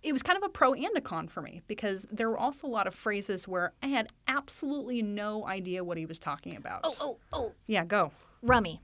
it 0.03 0.11
was 0.11 0.23
kind 0.23 0.37
of 0.37 0.43
a 0.43 0.49
pro 0.49 0.73
and 0.73 0.95
a 0.97 1.01
con 1.01 1.27
for 1.27 1.41
me 1.41 1.61
because 1.67 2.05
there 2.11 2.29
were 2.29 2.37
also 2.37 2.67
a 2.67 2.69
lot 2.69 2.87
of 2.87 2.95
phrases 2.95 3.47
where 3.47 3.73
I 3.83 3.87
had 3.87 4.07
absolutely 4.27 5.01
no 5.01 5.47
idea 5.47 5.83
what 5.83 5.97
he 5.97 6.05
was 6.05 6.19
talking 6.19 6.55
about. 6.55 6.81
Oh, 6.83 6.95
oh, 6.99 7.17
oh. 7.33 7.51
Yeah, 7.67 7.85
go. 7.85 8.11
Rummy. 8.41 8.81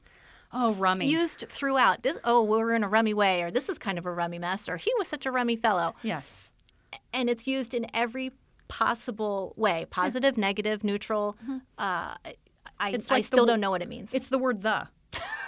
Oh, 0.51 0.73
rummy. 0.73 1.07
Used 1.07 1.45
throughout. 1.49 2.03
This. 2.03 2.17
Oh, 2.23 2.43
we're 2.43 2.73
in 2.73 2.83
a 2.83 2.87
rummy 2.87 3.13
way, 3.13 3.41
or 3.41 3.49
this 3.51 3.69
is 3.69 3.77
kind 3.79 3.97
of 3.97 4.05
a 4.05 4.11
rummy 4.11 4.37
mess, 4.39 4.69
or 4.69 4.77
he 4.77 4.91
was 4.99 5.07
such 5.07 5.25
a 5.25 5.31
rummy 5.31 5.55
fellow. 5.55 5.95
yes. 6.03 6.51
and 7.11 7.29
it's 7.29 7.47
used 7.47 7.73
in 7.73 7.87
every 7.95 8.31
possible 8.67 9.53
way 9.55 9.85
positive 9.91 10.37
negative 10.37 10.83
neutral 10.83 11.35
uh, 11.51 11.59
I, 11.77 12.35
I 12.79 12.91
like 12.91 12.93
the 12.93 13.01
still 13.23 13.37
w- 13.45 13.47
don't 13.47 13.59
know 13.59 13.69
what 13.71 13.81
it 13.81 13.89
means 13.89 14.11
It's 14.13 14.29
the 14.29 14.37
word 14.39 14.61
the. 14.63 14.87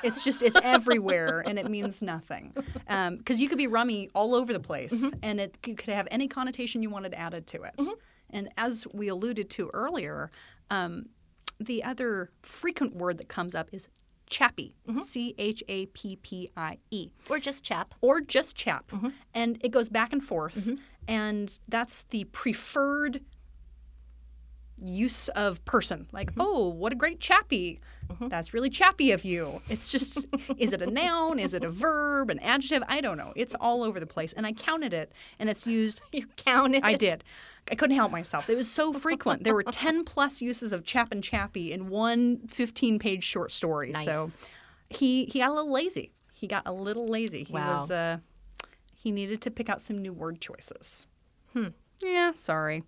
It's 0.06 0.24
just, 0.24 0.44
it's 0.44 0.58
everywhere 0.64 1.44
and 1.46 1.60
it 1.60 1.70
means 1.70 2.02
nothing. 2.02 2.54
Um, 2.88 3.18
because 3.18 3.42
you 3.42 3.50
could 3.50 3.58
be 3.58 3.68
rummy 3.68 4.10
all 4.14 4.36
over 4.36 4.54
the 4.54 4.60
place 4.60 4.94
mm-hmm. 4.94 5.20
and 5.24 5.40
it 5.40 5.58
c- 5.66 5.74
could 5.74 5.94
have 5.94 6.08
any 6.12 6.28
connotation 6.28 6.82
you 6.84 6.90
wanted 6.90 7.14
added 7.14 7.48
to 7.48 7.64
it. 7.64 7.76
Mm-hmm. 7.78 7.92
And 8.32 8.50
as 8.58 8.86
we 8.94 9.08
alluded 9.08 9.50
to 9.52 9.70
earlier, 9.74 10.32
um, 10.70 11.08
the 11.60 11.84
other 11.84 12.30
frequent 12.42 12.96
word 12.96 13.18
that 13.18 13.30
comes 13.30 13.56
up 13.56 13.70
is 13.72 13.88
chappy. 14.30 14.76
Mm-hmm. 14.88 15.00
C 15.00 15.36
H 15.38 15.64
A 15.68 15.86
P 15.88 16.18
P 16.22 16.50
I 16.58 16.78
E. 16.92 17.12
or 17.30 17.40
just 17.40 17.64
chap 17.64 17.94
or 18.02 18.22
just 18.22 18.56
chap. 18.56 18.90
Mm-hmm. 18.92 19.10
And 19.34 19.58
it 19.62 19.70
goes 19.70 19.90
back 19.90 20.14
and 20.14 20.24
forth. 20.24 20.76
And 21.08 21.60
that's 21.68 22.04
the 22.10 22.24
preferred 22.26 23.22
use 24.88 25.28
of 25.30 25.64
person. 25.66 26.08
Like, 26.12 26.32
Mm-hmm. 26.32 26.42
oh, 26.42 26.70
what 26.70 26.92
a 26.92 26.96
great 26.96 27.20
chappy. 27.20 27.80
That's 28.30 28.54
really 28.54 28.70
chappy 28.70 29.12
of 29.12 29.26
you. 29.26 29.62
It's 29.68 29.92
just, 29.92 30.28
is 30.60 30.74
it 30.74 30.82
a 30.82 30.86
noun? 30.90 31.40
Is 31.40 31.54
it 31.56 31.64
a 31.64 31.72
verb? 31.72 32.30
An 32.30 32.40
adjective? 32.40 32.84
I 32.88 33.02
don't 33.02 33.18
know. 33.18 33.34
It's 33.36 33.56
all 33.60 33.84
over 33.84 34.00
the 34.00 34.06
place. 34.06 34.34
And 34.34 34.46
I 34.46 34.54
counted 34.54 34.94
it, 34.94 35.12
and 35.40 35.50
it's 35.50 35.66
used. 35.66 36.02
you 36.12 36.28
counted 36.38 36.84
I 36.84 36.94
did. 36.96 37.24
I 37.72 37.76
couldn't 37.76 37.96
help 37.96 38.12
myself. 38.12 38.48
It 38.50 38.56
was 38.58 38.70
so 38.70 38.94
frequent. 39.06 39.44
There 39.44 39.56
were 39.56 39.64
10 39.64 40.06
plus 40.06 40.40
uses 40.42 40.72
of 40.72 40.84
chap 40.86 41.08
and 41.12 41.24
chappy 41.24 41.72
in 41.72 41.90
one 41.90 42.38
15 42.48 43.00
page 43.00 43.24
short 43.24 43.52
story. 43.52 43.92
Nice. 43.92 44.06
So 44.06 44.32
he, 44.90 45.26
he 45.26 45.40
got 45.40 45.50
a 45.50 45.54
little 45.54 45.72
lazy. 45.74 46.12
He 46.34 46.46
got 46.48 46.64
a 46.68 46.74
little 46.74 47.08
lazy. 47.08 47.44
He 47.44 47.54
Wow. 47.54 47.74
was 47.74 47.90
uh, 47.90 48.18
he 48.94 49.12
needed 49.12 49.42
to 49.42 49.52
pick 49.52 49.68
out 49.70 49.82
some 49.82 50.00
new 50.02 50.14
word 50.14 50.40
choices. 50.42 51.08
Hmm. 51.54 51.70
Yeah, 52.02 52.34
sorry. 52.36 52.84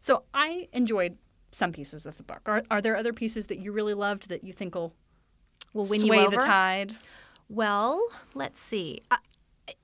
So 0.00 0.24
I 0.34 0.68
enjoyed 0.72 1.16
some 1.50 1.72
pieces 1.72 2.06
of 2.06 2.16
the 2.16 2.22
book. 2.22 2.40
Are, 2.46 2.62
are 2.70 2.80
there 2.80 2.96
other 2.96 3.12
pieces 3.12 3.46
that 3.46 3.58
you 3.58 3.72
really 3.72 3.94
loved 3.94 4.28
that 4.28 4.44
you 4.44 4.52
think 4.52 4.74
will 4.74 4.94
will 5.74 5.86
win 5.86 6.00
sway 6.00 6.18
you 6.18 6.26
over 6.26 6.36
the 6.36 6.42
tide? 6.42 6.94
well 7.48 8.02
let's 8.34 8.60
see 8.60 9.00
uh, 9.10 9.16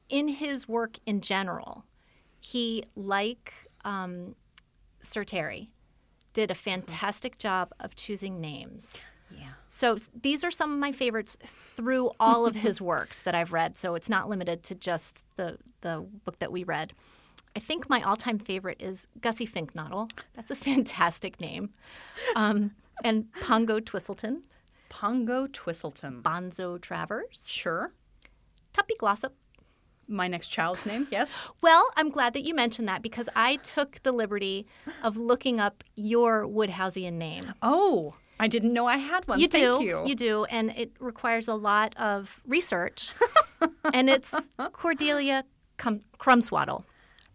in 0.09 0.29
his 0.29 0.69
work 0.69 0.99
in 1.07 1.21
general 1.21 1.85
he 2.41 2.85
like 2.95 3.53
um, 3.85 4.35
sir 5.01 5.25
terry 5.25 5.71
did 6.33 6.51
a 6.51 6.55
fantastic 6.55 7.39
job 7.39 7.73
of 7.81 7.95
choosing 7.95 8.41
names 8.41 8.95
Yeah. 9.31 9.51
So 9.67 9.97
these 10.23 10.45
are 10.45 10.51
some 10.51 10.73
of 10.73 10.79
my 10.79 10.93
favorites 10.93 11.37
through 11.77 12.11
all 12.21 12.47
of 12.47 12.55
his 12.55 12.81
works 12.93 13.21
that 13.23 13.35
I've 13.35 13.53
read. 13.53 13.77
So 13.77 13.95
it's 13.95 14.09
not 14.09 14.29
limited 14.29 14.63
to 14.65 14.75
just 14.75 15.25
the 15.37 15.59
the 15.81 16.07
book 16.25 16.39
that 16.39 16.53
we 16.53 16.63
read. 16.63 16.93
I 17.57 17.61
think 17.61 17.89
my 17.89 18.03
all-time 18.03 18.39
favorite 18.39 18.81
is 18.81 19.07
Gussie 19.21 19.47
Fink-Nottle. 19.47 20.09
That's 20.35 20.51
a 20.51 20.55
fantastic 20.69 21.41
name. 21.41 21.71
Um, 22.37 22.73
and 23.05 23.31
Pongo 23.41 23.81
Twistleton, 23.81 24.43
Pongo 24.89 25.47
Twistleton. 25.49 26.23
Bonzo 26.23 26.81
Travers, 26.81 27.47
Sure. 27.49 27.93
Tuppy 28.73 28.95
Glossop. 28.99 29.35
My 30.09 30.29
next 30.29 30.49
child's 30.49 30.85
name, 30.85 31.07
yes. 31.11 31.51
Well, 31.63 31.89
I'm 31.97 32.11
glad 32.11 32.35
that 32.35 32.43
you 32.43 32.55
mentioned 32.55 32.89
that 32.89 33.03
because 33.03 33.29
I 33.35 33.57
took 33.57 34.01
the 34.03 34.13
liberty 34.13 34.67
of 35.03 35.17
looking 35.17 35.61
up 35.61 35.83
your 35.97 36.45
Wodehousian 36.47 37.15
name. 37.15 37.55
Oh, 37.63 38.15
I 38.39 38.49
didn't 38.49 38.73
know 38.73 38.87
I 38.87 38.97
had 38.99 39.27
one. 39.29 39.39
You 39.41 39.49
Thank 39.49 39.79
do. 39.81 40.05
you. 40.07 40.15
do. 40.15 40.45
And 40.47 40.71
it 40.77 40.93
requires 40.99 41.47
a 41.49 41.55
lot 41.55 41.95
of 41.97 42.41
research. 42.47 43.13
and 43.95 44.11
it's 44.11 44.35
Cordelia 44.73 45.45
Cum- 45.79 46.03
Crumswaddle. 46.19 46.85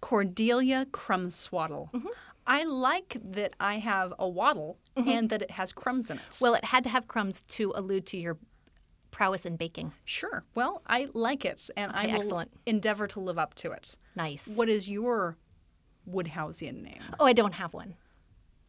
Cordelia 0.01 0.85
Crumswaddle. 0.91 1.89
Mm-hmm. 1.93 2.07
I 2.47 2.63
like 2.63 3.17
that 3.31 3.53
I 3.59 3.75
have 3.77 4.13
a 4.17 4.27
waddle 4.27 4.77
and 4.95 5.29
that 5.29 5.41
it 5.41 5.51
has 5.51 5.71
crumbs 5.71 6.09
in 6.09 6.17
it. 6.17 6.39
Well, 6.41 6.55
it 6.55 6.65
had 6.65 6.83
to 6.85 6.89
have 6.89 7.07
crumbs 7.07 7.43
to 7.43 7.71
allude 7.75 8.05
to 8.07 8.17
your 8.17 8.37
prowess 9.11 9.45
in 9.45 9.55
baking. 9.55 9.91
sure. 10.05 10.43
Well, 10.55 10.81
I 10.87 11.09
like 11.13 11.45
it, 11.45 11.69
and 11.77 11.91
I 11.93 12.07
will 12.07 12.15
excellent. 12.15 12.51
endeavor 12.65 13.07
to 13.07 13.19
live 13.19 13.37
up 13.37 13.53
to 13.55 13.71
it. 13.71 13.95
Nice. 14.15 14.47
What 14.47 14.67
is 14.69 14.89
your 14.89 15.37
Wodehousian 16.09 16.81
name? 16.83 17.01
Oh, 17.19 17.25
I 17.25 17.33
don't 17.33 17.53
have 17.53 17.73
one 17.73 17.93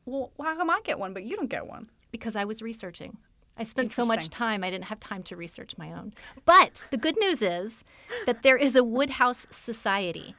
Well, 0.05 0.31
how 0.41 0.57
come 0.57 0.71
I 0.71 0.81
get 0.85 0.99
one 0.99 1.13
but 1.15 1.25
you 1.25 1.37
don't 1.37 1.49
get 1.51 1.67
one? 1.67 1.89
because 2.11 2.35
I 2.37 2.45
was 2.45 2.61
researching. 2.61 3.17
I 3.57 3.63
spent 3.65 3.93
so 3.93 4.05
much 4.05 4.31
time, 4.31 4.65
I 4.65 4.71
didn't 4.71 4.87
have 4.87 4.99
time 5.01 5.23
to 5.25 5.37
research 5.37 5.77
my 5.79 5.93
own. 5.93 6.13
But 6.45 6.83
the 6.91 6.97
good 6.97 7.17
news 7.19 7.41
is 7.43 7.85
that 8.27 8.43
there 8.43 8.57
is 8.57 8.75
a 8.75 8.83
Wodehouse 8.83 9.47
Society. 9.51 10.35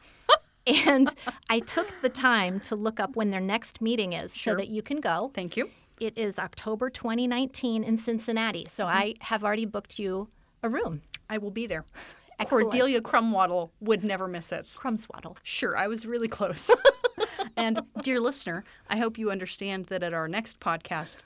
And 0.68 1.14
I 1.50 1.60
took 1.60 1.94
the 2.02 2.10
time 2.10 2.60
to 2.62 2.76
look 2.76 3.00
up 3.00 3.16
when 3.16 3.30
their 3.30 3.42
next 3.42 3.82
meeting 3.82 4.14
is 4.14 4.36
Sure. 4.36 4.54
so 4.54 4.58
that 4.58 4.68
you 4.70 4.82
can 4.82 5.00
go. 5.00 5.32
Thank 5.34 5.58
you. 5.58 5.70
It 6.00 6.18
is 6.18 6.40
October 6.40 6.90
2019 6.90 7.84
in 7.84 7.98
Cincinnati. 7.98 8.66
So 8.70 8.86
Mm-hmm. 8.86 8.98
I 8.98 9.14
have 9.22 9.44
already 9.44 9.66
booked 9.66 10.00
you 10.00 10.28
a 10.64 10.70
room. 10.70 11.02
I 11.30 11.38
will 11.38 11.52
be 11.52 11.68
there. 11.68 11.86
Excellent. 12.40 12.64
Cordelia 12.72 13.02
Crumwaddle 13.02 13.72
would 13.82 14.04
never 14.04 14.28
miss 14.28 14.52
it. 14.52 14.64
Crumswaddle. 14.80 15.38
Sure, 15.44 15.78
I 15.78 15.88
was 15.88 16.08
really 16.08 16.28
close. 16.28 16.72
and 17.56 17.80
dear 18.02 18.20
listener, 18.20 18.64
I 18.90 18.98
hope 18.98 19.20
you 19.20 19.30
understand 19.30 19.86
that 19.88 20.02
at 20.02 20.12
our 20.14 20.28
next 20.28 20.60
podcast, 20.60 21.22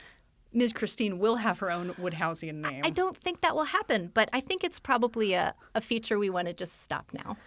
Ms. 0.52 0.74
Christine 0.74 1.18
will 1.18 1.38
have 1.38 1.58
her 1.60 1.72
own 1.72 1.94
Wodehousian 1.94 2.56
name. 2.56 2.82
I 2.84 2.90
don't 2.90 3.16
think 3.18 3.40
that 3.42 3.56
will 3.56 3.64
happen, 3.64 4.12
but 4.14 4.30
I 4.34 4.42
think 4.42 4.66
it's 4.66 4.78
probably 4.80 5.34
a, 5.34 5.54
a 5.74 5.80
feature 5.80 6.20
we 6.20 6.30
want 6.30 6.48
to 6.48 6.54
just 6.54 6.84
stop 6.84 7.06
now. 7.14 7.38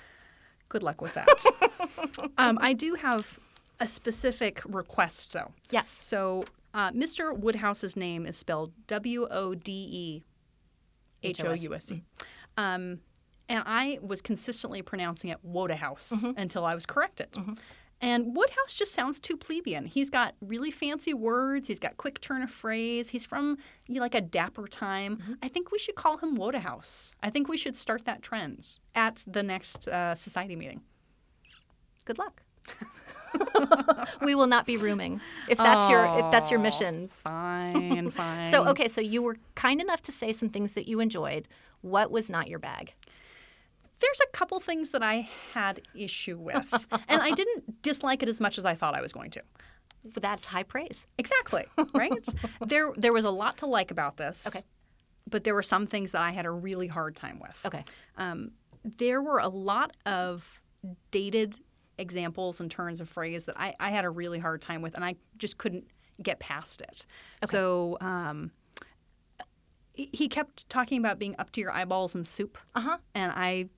Good 0.68 0.82
luck 0.82 1.00
with 1.00 1.14
that. 1.14 1.44
um, 2.38 2.58
I 2.60 2.72
do 2.72 2.94
have 2.94 3.38
a 3.80 3.88
specific 3.88 4.62
request, 4.66 5.32
though. 5.32 5.50
Yes. 5.70 5.96
So, 6.00 6.44
uh, 6.74 6.90
Mr. 6.92 7.38
Wodehouse's 7.38 7.96
name 7.96 8.26
is 8.26 8.36
spelled 8.36 8.72
W 8.86 9.26
O 9.30 9.54
D 9.54 9.72
E 9.72 10.24
H 11.22 11.44
O 11.44 11.52
U 11.52 11.74
S 11.74 11.92
E. 11.92 12.02
Um, 12.56 13.00
and 13.48 13.62
I 13.64 13.98
was 14.02 14.20
consistently 14.20 14.82
pronouncing 14.82 15.30
it 15.30 15.38
Wodehouse 15.42 16.12
until 16.36 16.64
I 16.64 16.74
was 16.74 16.84
corrected. 16.84 17.28
And 18.00 18.36
Woodhouse 18.36 18.74
just 18.74 18.92
sounds 18.92 19.18
too 19.18 19.36
plebeian. 19.36 19.84
He's 19.84 20.08
got 20.08 20.34
really 20.40 20.70
fancy 20.70 21.14
words. 21.14 21.66
He's 21.66 21.80
got 21.80 21.96
quick 21.96 22.20
turn 22.20 22.42
of 22.42 22.50
phrase. 22.50 23.08
He's 23.08 23.26
from 23.26 23.58
you 23.88 23.96
know, 23.96 24.00
like 24.00 24.14
a 24.14 24.20
dapper 24.20 24.68
time. 24.68 25.36
I 25.42 25.48
think 25.48 25.72
we 25.72 25.78
should 25.78 25.96
call 25.96 26.16
him 26.16 26.36
Wodehouse. 26.36 27.14
I 27.22 27.30
think 27.30 27.48
we 27.48 27.56
should 27.56 27.76
start 27.76 28.04
that 28.04 28.22
trend 28.22 28.78
at 28.94 29.24
the 29.26 29.42
next 29.42 29.88
uh, 29.88 30.14
society 30.14 30.54
meeting. 30.54 30.80
Good 32.04 32.18
luck. 32.18 32.42
we 34.22 34.34
will 34.34 34.46
not 34.46 34.64
be 34.66 34.76
rooming 34.76 35.20
if 35.48 35.58
that's 35.58 35.88
your 35.88 36.04
if 36.18 36.30
that's 36.30 36.50
your 36.50 36.60
mission. 36.60 37.08
Fine, 37.22 38.10
fine. 38.12 38.44
So 38.44 38.66
okay, 38.68 38.88
so 38.88 39.00
you 39.00 39.22
were 39.22 39.36
kind 39.54 39.80
enough 39.80 40.02
to 40.02 40.12
say 40.12 40.32
some 40.32 40.48
things 40.48 40.74
that 40.74 40.86
you 40.86 41.00
enjoyed. 41.00 41.48
What 41.80 42.10
was 42.10 42.30
not 42.30 42.48
your 42.48 42.58
bag? 42.58 42.94
There's 44.00 44.20
a 44.22 44.36
couple 44.36 44.60
things 44.60 44.90
that 44.90 45.02
I 45.02 45.28
had 45.52 45.82
issue 45.94 46.38
with, 46.38 46.72
and 47.08 47.22
I 47.22 47.30
didn't 47.32 47.82
dislike 47.82 48.22
it 48.22 48.28
as 48.28 48.40
much 48.40 48.58
as 48.58 48.64
I 48.64 48.74
thought 48.74 48.94
I 48.94 49.00
was 49.00 49.12
going 49.12 49.30
to. 49.32 49.42
That's 50.20 50.44
high 50.44 50.62
praise. 50.62 51.06
Exactly, 51.18 51.64
right? 51.94 52.26
there, 52.66 52.92
there 52.96 53.12
was 53.12 53.24
a 53.24 53.30
lot 53.30 53.56
to 53.58 53.66
like 53.66 53.90
about 53.90 54.16
this. 54.16 54.46
Okay. 54.46 54.60
But 55.30 55.44
there 55.44 55.54
were 55.54 55.62
some 55.62 55.86
things 55.86 56.12
that 56.12 56.22
I 56.22 56.30
had 56.30 56.46
a 56.46 56.50
really 56.50 56.86
hard 56.86 57.14
time 57.16 57.38
with. 57.40 57.60
Okay. 57.66 57.84
Um, 58.16 58.52
there 58.84 59.20
were 59.20 59.40
a 59.40 59.48
lot 59.48 59.94
of 60.06 60.62
dated 61.10 61.58
examples 61.98 62.60
and 62.60 62.70
turns 62.70 63.00
of 63.00 63.08
phrase 63.08 63.44
that 63.46 63.58
I, 63.60 63.74
I 63.80 63.90
had 63.90 64.04
a 64.04 64.10
really 64.10 64.38
hard 64.38 64.62
time 64.62 64.80
with, 64.80 64.94
and 64.94 65.04
I 65.04 65.16
just 65.36 65.58
couldn't 65.58 65.84
get 66.22 66.38
past 66.38 66.80
it. 66.80 67.04
Okay. 67.44 67.50
So 67.50 67.98
um, 68.00 68.50
he 69.92 70.08
he 70.12 70.28
kept 70.28 70.68
talking 70.70 70.98
about 70.98 71.18
being 71.18 71.34
up 71.38 71.50
to 71.52 71.60
your 71.60 71.72
eyeballs 71.72 72.14
in 72.14 72.24
soup, 72.24 72.56
Uh 72.74 72.80
huh. 72.80 72.98
and 73.14 73.32
I 73.34 73.68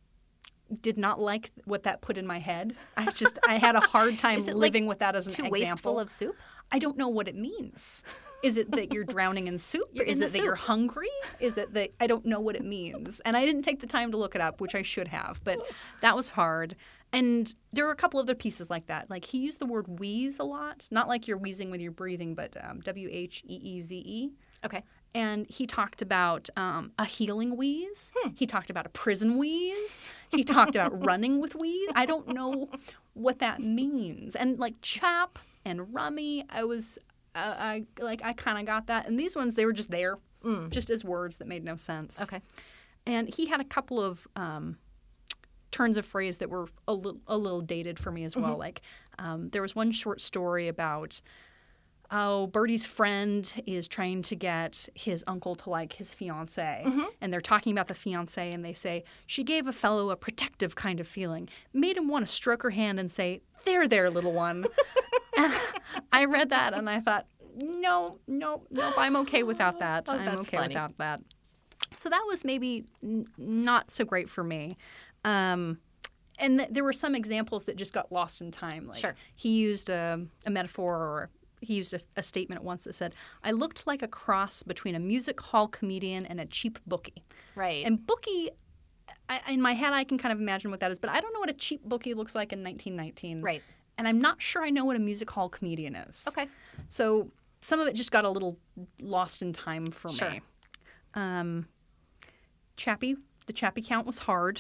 did 0.83 0.99
not 0.99 1.21
like 1.21 1.51
what 1.65 1.83
that 1.85 2.01
put 2.01 2.19
in 2.19 2.27
my 2.27 2.39
head. 2.39 2.77
I 2.97 3.11
just 3.11 3.39
I 3.47 3.59
had 3.59 3.77
a 3.77 3.81
hard 3.81 4.19
time 4.19 4.41
it, 4.41 4.47
like, 4.47 4.55
living 4.55 4.87
with 4.87 4.99
that 5.01 5.17
as 5.17 5.27
an 5.27 5.33
Too 5.33 5.45
example. 5.45 5.61
wasteful 5.61 6.01
of 6.01 6.13
soup. 6.13 6.37
I 6.73 6.79
don't 6.79 6.97
know 6.97 7.09
what 7.09 7.27
it 7.29 7.35
means. 7.35 8.05
Is 8.43 8.57
it 8.57 8.71
that 8.71 8.93
you're 8.93 9.05
drowning 9.05 9.49
in 9.49 9.59
soup? 9.59 9.89
You're 9.93 10.07
Is 10.07 10.19
in 10.19 10.25
it 10.25 10.33
that 10.33 10.43
you're 10.43 10.55
hungry? 10.55 11.11
Is 11.41 11.59
it 11.59 11.75
that 11.75 11.91
I 12.01 12.07
don't 12.07 12.25
know 12.25 12.41
what 12.41 12.57
it 12.57 12.65
means? 12.65 13.21
And 13.21 13.37
I 13.37 13.45
didn't 13.45 13.63
take 13.63 13.81
the 13.81 13.87
time 13.87 14.11
to 14.13 14.17
look 14.17 14.35
it 14.35 14.41
up, 14.41 14.61
which 14.61 14.75
I 14.75 14.83
should 14.83 15.09
have, 15.09 15.41
but 15.45 15.59
that 16.01 16.17
was 16.17 16.31
hard. 16.31 16.77
And 17.13 17.53
there 17.73 17.85
were 17.85 17.91
a 17.91 17.97
couple 17.97 18.21
other 18.21 18.37
pieces 18.37 18.71
like 18.71 18.87
that. 18.87 19.11
Like 19.11 19.25
he 19.25 19.39
used 19.39 19.59
the 19.59 19.67
word 19.67 19.99
wheeze 19.99 20.39
a 20.39 20.45
lot, 20.45 20.87
not 20.91 21.09
like 21.09 21.27
you're 21.27 21.39
wheezing 21.39 21.71
with 21.71 21.83
your 21.83 21.93
breathing, 21.93 22.35
but 22.35 22.57
um, 22.65 22.81
W 22.81 23.09
H 23.11 23.43
E 23.47 23.55
E 23.55 23.81
Z 23.81 23.97
E. 23.97 24.31
Okay. 24.65 24.85
And 25.15 25.47
he 25.49 25.67
talked 25.67 26.03
about 26.03 26.49
um, 26.57 26.93
a 26.99 27.05
healing 27.05 27.57
wheeze. 27.57 28.13
Hmm. 28.17 28.31
He 28.37 28.47
talked 28.47 28.71
about 28.71 28.87
a 28.87 28.91
prison 28.91 29.39
wheeze. 29.39 30.05
He 30.29 30.45
talked 30.45 30.77
about 30.77 31.05
running 31.05 31.41
with 31.41 31.55
wheeze. 31.57 31.91
I 31.95 32.07
don't 32.07 32.29
know 32.29 32.69
what 33.15 33.41
that 33.41 33.61
means. 33.61 34.37
And 34.37 34.59
like 34.59 34.75
chap 34.83 35.39
and 35.65 35.93
rummy, 35.93 36.45
I 36.49 36.65
was, 36.65 36.99
uh, 37.35 37.55
I 37.59 37.85
like, 37.99 38.23
I 38.25 38.33
kind 38.33 38.59
of 38.59 38.67
got 38.67 38.87
that. 38.87 39.09
And 39.09 39.19
these 39.19 39.35
ones, 39.35 39.55
they 39.55 39.67
were 39.67 39.73
just 39.73 39.91
there, 39.91 40.19
just 40.69 40.91
as 40.91 41.05
words 41.05 41.39
that 41.39 41.49
made 41.49 41.65
no 41.65 41.77
sense. 41.77 42.21
Mm. 42.21 42.23
Okay. 42.23 42.41
And 43.07 43.35
he 43.35 43.47
had 43.47 43.61
a 43.61 43.65
couple 43.65 44.01
of 44.01 44.27
um, 44.37 44.77
turns 45.71 45.97
of 45.97 46.07
phrase 46.07 46.39
that 46.39 46.51
were 46.51 46.69
a 46.87 46.95
little, 46.95 47.21
a 47.27 47.37
little 47.37 47.61
dated 47.61 47.99
for 47.99 48.11
me 48.11 48.25
as 48.25 48.37
well. 48.37 48.57
Like 48.57 48.83
um, 49.19 49.49
there 49.51 49.63
was 49.63 49.75
one 49.75 49.93
short 49.93 50.21
story 50.21 50.69
about 50.69 51.21
oh, 52.13 52.47
Bertie's 52.49 52.85
friend 52.85 53.53
is 53.67 53.87
trying 53.89 54.23
to 54.23 54.35
get 54.35 54.89
his 54.95 55.23
uncle 55.27 55.55
to 55.57 55.71
like 55.71 55.93
his 55.93 56.13
fiance, 56.15 56.85
and 57.21 57.33
they're 57.33 57.41
talking 57.41 57.73
about 57.73 57.89
the 57.89 57.95
fiance, 57.95 58.53
and 58.53 58.65
they 58.65 58.73
say 58.73 59.05
she 59.27 59.45
gave 59.45 59.67
a 59.67 59.73
fellow 59.73 60.11
a 60.11 60.17
protective 60.17 60.75
kind 60.75 61.01
of 61.01 61.07
feeling, 61.07 61.49
made 61.73 61.97
him 61.97 62.09
want 62.09 62.27
to 62.27 62.33
stroke 62.33 62.63
her 62.63 62.71
hand 62.71 62.99
and 63.01 63.11
say, 63.11 63.43
"There, 63.65 63.87
there, 63.89 64.11
little 64.11 64.33
one." 64.33 64.65
I 66.13 66.25
read 66.27 66.51
that 66.51 66.75
and 66.75 66.89
I 66.89 67.01
thought, 67.01 67.27
no, 67.57 68.19
no, 68.27 68.63
nope, 68.71 68.95
I'm 68.99 69.17
okay 69.17 69.43
without 69.43 69.79
that. 69.81 70.07
Oh, 70.11 70.15
I'm 70.15 70.39
okay 70.41 70.57
funny. 70.59 70.69
without 70.69 70.97
that. 70.99 71.21
So 71.95 72.09
that 72.09 72.23
was 72.27 72.45
maybe 72.45 72.85
n- 73.03 73.27
not 73.39 73.91
so 73.91 74.05
great 74.05 74.29
for 74.29 74.45
me. 74.45 74.77
Um, 75.25 75.79
and 76.39 76.59
th- 76.59 76.71
there 76.73 76.85
were 76.85 76.93
some 76.93 77.15
examples 77.15 77.65
that 77.65 77.77
just 77.77 77.93
got 77.93 78.13
lost 78.13 78.41
in 78.41 78.51
time. 78.51 78.87
Like 78.87 78.99
Sure. 78.99 79.15
he 79.37 79.51
used 79.51 79.89
a, 79.91 80.25
a 80.47 80.51
metaphor 80.51 80.95
or 80.97 81.31
he 81.61 81.75
used 81.75 81.93
a, 81.95 82.01
a 82.17 82.23
statement 82.23 82.63
once 82.65 82.85
that 82.85 82.95
said, 82.95 83.15
I 83.45 83.51
looked 83.53 83.87
like 83.87 84.03
a 84.03 84.09
cross 84.09 84.63
between 84.63 84.95
a 84.95 84.99
music 84.99 85.41
hall 85.41 85.69
comedian 85.69 86.25
and 86.27 86.41
a 86.41 86.47
cheap 86.47 86.79
bookie. 86.87 87.23
Right. 87.55 87.85
And 87.85 88.05
bookie, 88.07 88.51
I, 89.29 89.41
in 89.49 89.61
my 89.61 89.75
head, 89.75 89.93
I 89.93 90.05
can 90.05 90.19
kind 90.19 90.33
of 90.33 90.41
imagine 90.41 90.71
what 90.71 90.81
that 90.81 90.91
is, 90.91 90.99
but 90.99 91.11
I 91.11 91.21
don't 91.21 91.33
know 91.35 91.41
what 91.41 91.51
a 91.51 91.55
cheap 91.55 91.85
bookie 91.85 92.15
looks 92.15 92.35
like 92.35 92.53
in 92.53 92.63
1919. 92.65 93.43
right. 93.43 93.63
And 93.99 94.09
I'm 94.09 94.19
not 94.21 94.41
sure 94.41 94.63
I 94.65 94.71
know 94.71 94.87
what 94.87 94.97
a 94.97 94.99
music 94.99 95.31
hall 95.31 95.51
comedian 95.51 95.95
is. 95.95 96.25
Okay. 96.29 96.49
So 96.89 97.31
some 97.61 97.81
of 97.81 97.87
it 97.87 97.93
just 97.93 98.11
got 98.11 98.25
a 98.25 98.31
little 98.31 98.57
lost 99.03 99.43
in 99.43 99.53
time 99.53 99.91
for 99.91 100.09
Sure. 100.09 100.31
me. 100.31 100.41
Um, 101.13 101.67
Chappie, 102.79 103.17
the 103.47 103.53
Chappie 103.53 103.83
count 103.83 104.07
was 104.07 104.19
hard, 104.19 104.59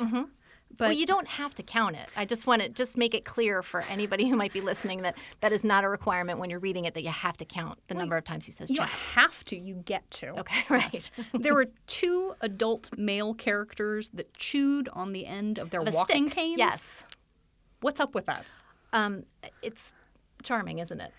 but 0.77 0.87
well, 0.87 0.93
you 0.93 1.05
don't 1.07 1.27
have 1.29 1.55
to 1.57 1.63
count 1.63 1.97
it. 1.97 2.09
I 2.17 2.25
just 2.25 2.47
want 2.47 2.63
to 2.63 2.69
just 2.69 2.97
make 2.97 3.15
it 3.15 3.25
clear 3.25 3.63
for 3.63 3.83
anybody 3.83 4.29
who 4.29 4.37
might 4.37 4.53
be 4.53 4.61
listening 4.61 5.03
that 5.03 5.17
that 5.41 5.53
is 5.53 5.63
not 5.65 5.85
a 5.85 5.89
requirement 5.89 6.39
when 6.39 6.49
you're 6.49 6.59
reading 6.61 6.85
it 6.87 6.95
that 6.95 7.03
you 7.03 7.11
have 7.11 7.37
to 7.39 7.45
count 7.45 7.79
the 7.89 7.95
number 7.95 8.17
of 8.17 8.25
times 8.25 8.45
he 8.45 8.53
says 8.53 8.69
chew. 8.69 8.75
you 8.75 8.79
don't 8.81 8.89
have 8.89 9.45
to. 9.45 9.57
You 9.59 9.75
get 9.85 10.11
to. 10.13 10.39
Okay, 10.41 10.63
right. 10.71 10.93
Yes. 10.93 11.11
there 11.35 11.55
were 11.55 11.67
two 11.87 12.35
adult 12.41 12.91
male 12.97 13.35
characters 13.35 14.09
that 14.15 14.33
chewed 14.35 14.89
on 14.93 15.13
the 15.13 15.27
end 15.27 15.59
of 15.59 15.71
their 15.71 15.81
Of 15.83 15.93
walking 15.93 16.27
stick. 16.29 16.37
canes. 16.37 16.59
Yes. 16.59 17.05
What's 17.81 18.01
up 18.01 18.15
with 18.15 18.27
that? 18.27 18.53
Um, 18.93 19.25
it's 19.63 19.93
charming, 20.43 20.79
isn't 20.79 21.01
it? 21.01 21.13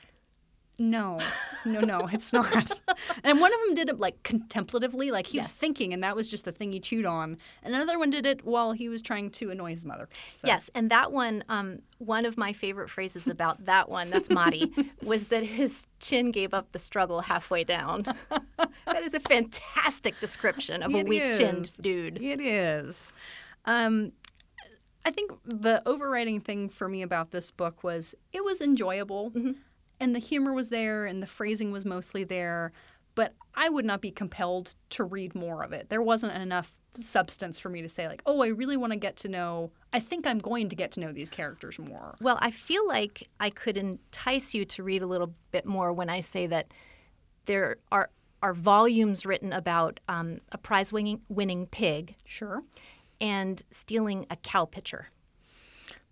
No, 0.82 1.20
no, 1.64 1.82
no, 1.82 2.10
it's 2.12 2.34
not. 2.34 2.82
and 3.24 3.40
one 3.40 3.54
of 3.54 3.60
them 3.68 3.76
did 3.76 3.88
it 3.88 4.00
like 4.00 4.24
contemplatively, 4.24 5.12
like 5.12 5.28
he 5.28 5.38
was 5.38 5.48
thinking, 5.48 5.94
and 5.94 6.02
that 6.02 6.16
was 6.16 6.28
just 6.28 6.44
the 6.44 6.52
thing 6.52 6.72
he 6.72 6.80
chewed 6.80 7.06
on. 7.06 7.38
And 7.62 7.76
another 7.76 8.00
one 8.00 8.10
did 8.10 8.26
it 8.26 8.44
while 8.44 8.72
he 8.72 8.90
was 8.90 9.04
trying 9.04 9.30
to 9.30 9.52
annoy 9.52 9.74
his 9.74 9.86
mother. 9.86 10.10
So. 10.32 10.48
Yes, 10.48 10.72
and 10.74 10.90
that 10.90 11.12
one, 11.12 11.44
um, 11.50 11.84
one 12.00 12.26
of 12.26 12.36
my 12.36 12.52
favorite 12.52 12.90
phrases 12.90 13.28
about 13.28 13.64
that 13.66 13.90
one, 13.90 14.10
that's 14.10 14.32
Motty, 14.32 14.74
was 15.04 15.28
that 15.28 15.44
his 15.44 15.86
chin 16.00 16.32
gave 16.32 16.52
up 16.52 16.72
the 16.72 16.80
struggle 16.80 17.22
halfway 17.22 17.64
down. 17.64 18.02
that 18.88 19.04
is 19.04 19.14
a 19.14 19.20
fantastic 19.20 20.20
description 20.20 20.82
of 20.82 20.96
a 20.96 21.04
weak 21.04 21.32
chinned 21.34 21.78
dude. 21.80 22.20
It 22.20 22.42
is. 22.42 23.14
Um, 23.66 24.14
I 25.06 25.12
think 25.12 25.32
the 25.46 25.84
overriding 25.88 26.42
thing 26.42 26.70
for 26.70 26.90
me 26.90 27.04
about 27.04 27.30
this 27.30 27.52
book 27.52 27.84
was 27.84 28.16
it 28.34 28.44
was 28.44 28.62
enjoyable, 28.62 29.32
and 30.02 30.14
the 30.14 30.20
humor 30.20 30.54
was 30.54 30.68
there, 30.70 31.06
and 31.06 31.22
the 31.22 31.28
phrasing 31.28 31.72
was 31.72 31.86
mostly 31.86 32.26
there. 32.26 32.74
But 33.16 33.34
I 33.56 33.70
would 33.70 33.86
not 33.86 34.02
be 34.02 34.12
compelled 34.12 34.76
to 34.92 35.04
read 35.04 35.36
more 35.36 35.64
of 35.64 35.72
it. 35.74 35.88
There 35.90 36.02
wasn't 36.02 36.34
enough 36.34 36.74
substance 36.94 37.60
for 37.60 37.70
me 37.70 37.82
to 37.82 37.90
say 37.90 38.08
like, 38.08 38.22
oh, 38.26 38.42
I 38.42 38.48
really 38.48 38.78
want 38.78 38.92
to 38.94 39.00
get 39.00 39.16
to 39.18 39.30
know. 39.30 39.72
I 39.94 40.00
think 40.00 40.26
I'm 40.28 40.40
going 40.40 40.68
to 40.70 40.76
get 40.76 40.92
to 40.94 41.00
know 41.00 41.12
these 41.12 41.30
characters 41.30 41.80
more. 41.80 42.16
Well, 42.22 42.38
I 42.42 42.52
feel 42.52 42.86
like 42.88 43.28
I 43.40 43.50
could 43.50 43.78
entice 43.78 44.54
you 44.54 44.66
to 44.66 44.84
read 44.84 45.02
a 45.02 45.08
little 45.08 45.34
bit 45.52 45.66
more 45.66 45.94
when 45.94 46.10
I 46.10 46.22
say 46.22 46.48
that 46.48 46.74
there 47.46 47.78
are 47.92 48.10
are 48.44 48.54
volumes 48.56 49.24
written 49.24 49.54
about 49.54 50.00
um, 50.10 50.40
a 50.52 50.58
prize 50.58 50.92
winning 50.92 51.22
winning 51.30 51.68
pig 51.68 52.16
Sure. 52.26 52.64
and 53.20 53.62
stealing 53.72 54.26
a 54.32 54.36
cow 54.36 54.66
pitcher. 54.66 55.08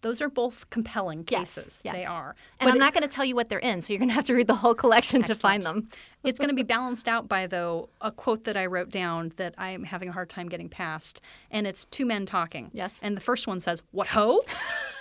Those 0.02 0.22
are 0.22 0.30
both 0.30 0.70
compelling 0.70 1.26
Yes, 1.30 1.56
cases. 1.56 1.82
yes. 1.84 1.96
They 1.96 2.06
are. 2.06 2.36
And 2.60 2.68
But 2.68 2.70
I'm 2.70 2.76
it- 2.76 2.80
not 2.80 2.94
going 2.94 3.02
to 3.04 3.10
tell 3.10 3.26
you 3.26 3.36
what 3.36 3.50
they're 3.50 3.60
in, 3.60 3.82
so 3.82 3.92
you're 3.92 4.00
going 4.00 4.10
to 4.10 4.16
have 4.16 4.26
to 4.26 4.34
read 4.34 4.48
the 4.48 4.56
whole 4.56 4.74
collection 4.74 5.22
to 5.24 5.36
find 5.36 5.62
them. 5.64 5.90
It's 6.24 6.40
going 6.40 6.50
to 6.50 6.56
be 6.56 6.64
balanced 6.64 7.08
out 7.08 7.28
by, 7.28 7.48
though, 7.48 7.90
a 8.02 8.12
quote 8.12 8.44
that 8.46 8.58
I 8.58 8.66
wrote 8.66 8.90
down 8.90 9.32
that 9.38 9.54
I 9.58 9.70
am 9.72 9.84
having 9.84 10.10
a 10.10 10.12
hard 10.12 10.30
time 10.30 10.50
getting 10.50 10.68
past. 10.70 11.22
And 11.52 11.66
it's 11.68 11.86
two 11.86 12.06
men 12.06 12.26
talking. 12.26 12.70
Yes. 12.74 13.00
And 13.02 13.16
the 13.16 13.22
first 13.22 13.48
one 13.48 13.60
says, 13.60 13.84
What 13.92 14.08
ho? 14.08 14.42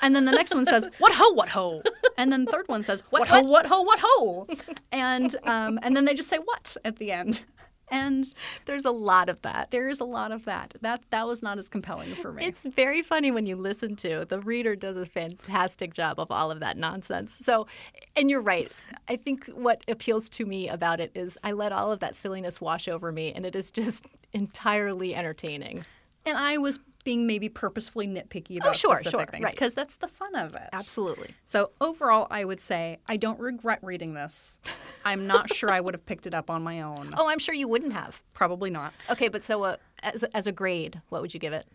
And 0.03 0.15
then 0.15 0.25
the 0.25 0.33
next 0.33 0.55
one 0.55 0.65
says, 0.65 0.87
What 0.99 1.13
ho, 1.13 1.31
what 1.33 1.49
ho? 1.49 1.83
And 2.17 2.31
then 2.33 2.45
the 2.45 2.53
third 2.53 2.69
one 2.69 2.83
says, 2.85 3.03
What, 3.11 3.27
ho, 3.29 3.41
what 3.43 3.67
ho, 3.67 3.83
what 3.83 3.99
ho? 4.01 4.47
And, 4.93 5.35
um, 5.45 5.79
and 5.83 5.97
then 5.97 6.05
they 6.05 6.15
just 6.15 6.29
say, 6.29 6.39
What 6.39 6.77
at 6.85 6.97
the 6.97 7.11
end. 7.13 7.43
And 7.91 8.25
There's 8.67 8.85
a 8.85 8.91
lot 8.91 9.29
of 9.29 9.41
that. 9.43 9.71
there 9.71 9.89
is 9.89 10.01
a 10.01 10.05
lot 10.05 10.33
of 10.33 10.45
that. 10.45 10.75
That 10.83 11.03
that 11.11 11.27
was 11.27 11.43
not 11.43 11.59
as 11.59 11.69
compelling 11.69 12.15
for 12.17 12.33
me. 12.33 12.45
It's 12.45 12.63
very 12.65 13.03
funny 13.03 13.31
when 13.31 13.47
you 13.47 13.57
listen 13.57 13.97
to. 13.97 14.25
The 14.29 14.41
reader 14.41 14.77
does 14.77 14.97
a 14.97 15.07
fantastic 15.07 15.95
job 15.95 16.19
of 16.21 16.31
all 16.31 16.51
of 16.51 16.61
that 16.61 16.77
nonsense. 16.77 17.37
So, 17.41 17.67
and 18.17 18.31
you're 18.31 18.43
right. 18.43 18.71
I 19.09 19.17
think 19.17 19.47
what 19.49 19.83
appeals 19.89 20.29
to 20.31 20.45
me 20.47 20.69
about 20.69 21.01
it 21.01 21.11
is 21.15 21.39
I 21.43 21.53
let 21.53 21.73
all 21.73 21.91
of 21.93 22.01
that 22.01 22.17
silliness 22.17 22.61
wash 22.61 22.89
over 22.89 23.11
me, 23.13 23.33
and 23.33 23.45
it 23.45 23.57
is 23.57 23.71
just 23.71 24.05
entirely 24.33 25.15
entertaining. 25.15 25.85
and 26.27 26.37
I 26.37 26.59
was 26.59 26.79
being 27.09 27.27
maybe 27.27 27.49
purposefully 27.49 28.07
nitpicky 28.07 28.59
about 28.59 28.69
Oh, 28.69 28.73
sure, 28.75 28.97
specific 28.97 29.21
sure, 29.21 29.27
things 29.29 29.45
right. 29.45 29.55
because 29.55 29.73
that's 29.73 29.97
the 29.97 30.09
fun 30.09 30.35
of 30.35 30.55
it. 30.55 30.69
Absolutely. 30.75 31.35
So 31.43 31.71
overall, 31.81 32.27
I 32.31 32.45
would 32.45 32.61
say 32.61 32.99
I 33.09 33.17
don't 33.17 33.41
regret 33.41 33.79
reading 33.83 34.13
this. 34.13 34.59
I'm 35.07 35.27
not 35.27 35.55
sure 35.55 35.71
I 35.71 35.81
would 35.81 35.95
have 35.95 36.05
picked 36.05 36.27
it 36.27 36.35
up 36.35 36.51
on 36.51 36.63
my 36.63 36.83
own. 36.83 37.15
Oh, 37.17 37.27
I'm 37.27 37.39
sure 37.39 37.55
you 37.55 37.67
wouldn't 37.67 37.95
have. 37.95 38.21
Probably 38.35 38.69
not. 38.69 38.93
Okay, 39.09 39.29
but 39.29 39.43
so 39.43 39.63
uh, 39.65 39.77
as, 40.03 40.23
as 40.35 40.47
a 40.47 40.53
grade, 40.53 41.01
what 41.09 41.23
would 41.23 41.33
you 41.33 41.41
give 41.41 41.55
it? 41.55 41.67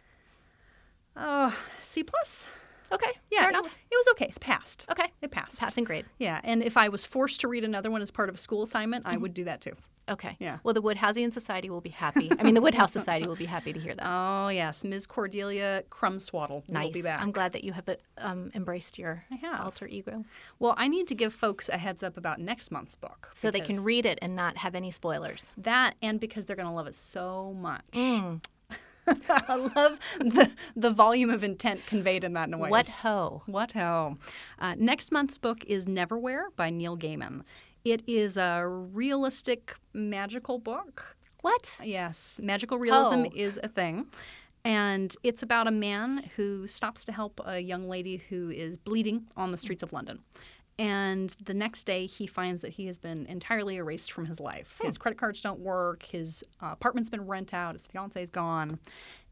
Uh, 1.15 1.49
C 1.79 2.03
plus. 2.03 2.47
Okay, 2.91 3.11
Yeah, 3.31 3.39
fair 3.39 3.49
it, 3.49 3.53
enough. 3.53 3.75
it 3.89 3.95
was 3.95 4.07
okay. 4.11 4.25
It 4.25 4.39
passed. 4.39 4.85
Okay, 4.91 5.11
It 5.23 5.31
passed. 5.31 5.59
passing 5.59 5.83
grade. 5.83 6.05
Yeah, 6.19 6.41
and 6.43 6.61
if 6.61 6.77
I 6.77 6.89
was 6.89 7.03
forced 7.07 7.41
to 7.41 7.47
read 7.47 7.63
another 7.63 7.89
one 7.89 8.03
as 8.03 8.11
part 8.11 8.29
of 8.29 8.35
a 8.35 8.37
school 8.37 8.61
assignment, 8.61 9.07
I 9.07 9.17
would 9.17 9.33
do 9.33 9.45
that 9.45 9.61
too. 9.61 9.75
Okay. 10.09 10.35
Yeah. 10.39 10.59
Well, 10.63 10.73
the 10.73 10.81
Wodehousian 10.81 11.31
Society 11.31 11.69
will 11.69 11.81
be 11.81 11.89
happy. 11.89 12.29
I 12.37 12.43
mean, 12.43 12.55
the 12.55 12.61
Wodehouse 12.61 12.91
Society 12.99 13.27
will 13.27 13.35
be 13.35 13.45
happy 13.45 13.71
to 13.71 13.79
hear 13.79 13.95
that. 13.95 14.05
Oh 14.05 14.49
yes, 14.49 14.83
Ms. 14.83 15.07
Cordelia 15.07 15.83
Crumswaddle 15.89 16.63
nice. 16.69 16.85
will 16.85 16.91
be 16.91 17.01
back. 17.01 17.21
I'm 17.21 17.31
glad 17.31 17.53
that 17.53 17.63
you 17.63 17.71
have 17.71 17.89
um, 18.17 18.51
embraced 18.53 18.99
your 18.99 19.23
alter 19.59 19.87
ego, 19.87 20.25
Well, 20.59 20.75
I 20.77 20.87
need 20.87 21.07
to 21.07 21.15
give 21.15 21.33
folks 21.33 21.69
a 21.69 21.77
heads 21.77 22.03
up 22.03 22.17
about 22.17 22.39
next 22.39 22.71
month's 22.71 22.95
book 22.95 23.29
so 23.33 23.49
they 23.49 23.61
can 23.61 23.83
read 23.83 24.05
it 24.05 24.19
and 24.21 24.35
not 24.35 24.57
have 24.57 24.75
any 24.75 24.91
spoilers. 24.91 25.51
that, 25.57 25.95
and 26.01 26.19
because 26.19 26.45
they're 26.45 26.55
going 26.55 26.69
to 26.69 26.75
love 26.75 26.87
it 26.87 26.95
so 26.95 27.53
much. 27.53 27.83
Mm. 27.93 28.43
I 29.29 29.55
love 29.55 29.99
the 30.19 30.49
the 30.77 30.91
volume 30.91 31.29
of 31.29 31.43
intent 31.43 31.85
conveyed 31.85 32.23
in 32.23 32.33
that 32.33 32.49
noise. 32.49 32.71
What 32.71 32.87
ho? 32.87 33.43
What 33.47 33.73
ho? 33.73 34.17
Uh, 34.59 34.75
next 34.77 35.11
month's 35.11 35.37
book 35.37 35.65
is 35.65 35.87
Neverwhere 35.87 36.43
by 36.55 36.69
Neil 36.69 36.97
Gaiman. 36.97 37.41
It 37.83 38.01
is 38.07 38.37
a 38.37 38.65
realistic 38.67 39.75
magical 39.93 40.57
book. 40.59 41.17
What? 41.41 41.77
Yes, 41.83 42.39
magical 42.41 42.77
realism 42.77 43.25
Oh. 43.27 43.31
is 43.35 43.59
a 43.61 43.67
thing. 43.67 44.07
And 44.63 45.13
it's 45.23 45.43
about 45.43 45.67
a 45.67 45.71
man 45.71 46.29
who 46.37 46.67
stops 46.67 47.03
to 47.05 47.11
help 47.11 47.41
a 47.43 47.59
young 47.59 47.89
lady 47.89 48.17
who 48.29 48.49
is 48.49 48.77
bleeding 48.77 49.27
on 49.35 49.49
the 49.49 49.57
streets 49.57 49.83
of 49.83 49.91
London. 49.91 50.19
And 50.79 51.35
the 51.43 51.53
next 51.53 51.83
day, 51.83 52.05
he 52.05 52.25
finds 52.25 52.61
that 52.61 52.71
he 52.71 52.85
has 52.87 52.97
been 52.97 53.25
entirely 53.27 53.75
erased 53.75 54.11
from 54.13 54.25
his 54.25 54.39
life. 54.39 54.79
His 54.81 54.97
credit 54.97 55.19
cards 55.19 55.41
don't 55.41 55.59
work. 55.59 56.03
His 56.03 56.43
uh, 56.61 56.69
apartment's 56.71 57.09
been 57.09 57.27
rent 57.27 57.53
out. 57.53 57.75
His 57.75 57.85
fiance's 57.87 58.29
gone. 58.29 58.79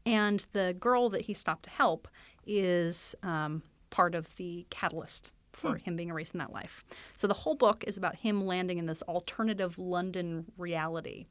And 0.04 0.44
the 0.52 0.76
girl 0.78 1.08
that 1.08 1.22
he 1.22 1.32
stopped 1.34 1.64
to 1.64 1.70
help 1.70 2.06
is 2.46 3.14
um, 3.22 3.62
part 3.90 4.14
of 4.14 4.28
the 4.36 4.66
catalyst 4.70 5.32
for 5.62 5.76
him 5.76 5.96
being 5.96 6.08
erased 6.08 6.34
in 6.34 6.38
that 6.38 6.52
life. 6.52 6.84
So 7.16 7.26
the 7.26 7.34
whole 7.34 7.54
book 7.54 7.84
is 7.86 7.96
about 7.96 8.16
him 8.16 8.46
landing 8.46 8.78
in 8.78 8.86
this 8.86 9.02
alternative 9.02 9.78
London 9.78 10.44
reality 10.58 11.26